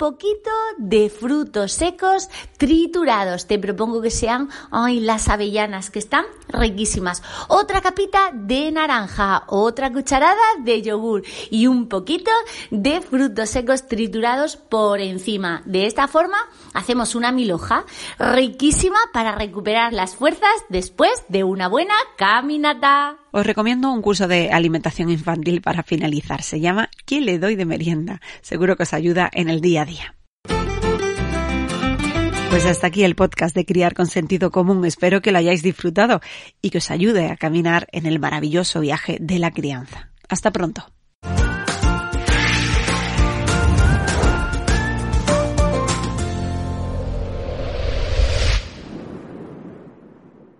poquito 0.00 0.50
de 0.78 1.10
frutos 1.10 1.72
secos 1.72 2.30
triturados. 2.56 3.46
Te 3.46 3.58
propongo 3.58 4.00
que 4.00 4.10
sean 4.10 4.48
ay, 4.70 4.98
las 4.98 5.28
avellanas, 5.28 5.90
que 5.90 5.98
están 5.98 6.24
riquísimas. 6.48 7.22
Otra 7.48 7.82
capita 7.82 8.30
de 8.32 8.72
naranja, 8.72 9.44
otra 9.48 9.92
cucharada 9.92 10.40
de 10.60 10.80
yogur 10.80 11.22
y 11.50 11.66
un 11.66 11.86
poquito 11.86 12.30
de 12.70 13.02
frutos 13.02 13.50
secos 13.50 13.88
triturados 13.88 14.56
por 14.56 15.00
encima. 15.00 15.60
De 15.66 15.84
esta 15.84 16.08
forma 16.08 16.38
hacemos 16.72 17.14
una 17.14 17.30
miloja 17.30 17.84
riquísima 18.18 19.00
para 19.12 19.34
recuperar 19.34 19.92
las 19.92 20.16
fuerzas 20.16 20.64
después 20.70 21.12
de 21.28 21.44
una 21.44 21.68
buena 21.68 21.94
caminata. 22.16 23.19
Os 23.32 23.46
recomiendo 23.46 23.92
un 23.92 24.02
curso 24.02 24.28
de 24.28 24.50
alimentación 24.50 25.10
infantil 25.10 25.62
para 25.62 25.82
finalizar. 25.82 26.42
Se 26.42 26.60
llama 26.60 26.90
¿Qué 27.06 27.20
le 27.20 27.38
doy 27.38 27.56
de 27.56 27.64
merienda? 27.64 28.20
Seguro 28.42 28.76
que 28.76 28.82
os 28.84 28.92
ayuda 28.92 29.30
en 29.32 29.48
el 29.48 29.60
día 29.60 29.82
a 29.82 29.86
día. 29.86 30.16
Pues 32.50 32.66
hasta 32.66 32.88
aquí 32.88 33.04
el 33.04 33.14
podcast 33.14 33.54
de 33.54 33.64
Criar 33.64 33.94
con 33.94 34.06
Sentido 34.06 34.50
Común. 34.50 34.84
Espero 34.84 35.22
que 35.22 35.30
lo 35.30 35.38
hayáis 35.38 35.62
disfrutado 35.62 36.20
y 36.60 36.70
que 36.70 36.78
os 36.78 36.90
ayude 36.90 37.28
a 37.28 37.36
caminar 37.36 37.86
en 37.92 38.06
el 38.06 38.18
maravilloso 38.18 38.80
viaje 38.80 39.18
de 39.20 39.38
la 39.38 39.52
crianza. 39.52 40.10
Hasta 40.28 40.50
pronto. 40.50 40.90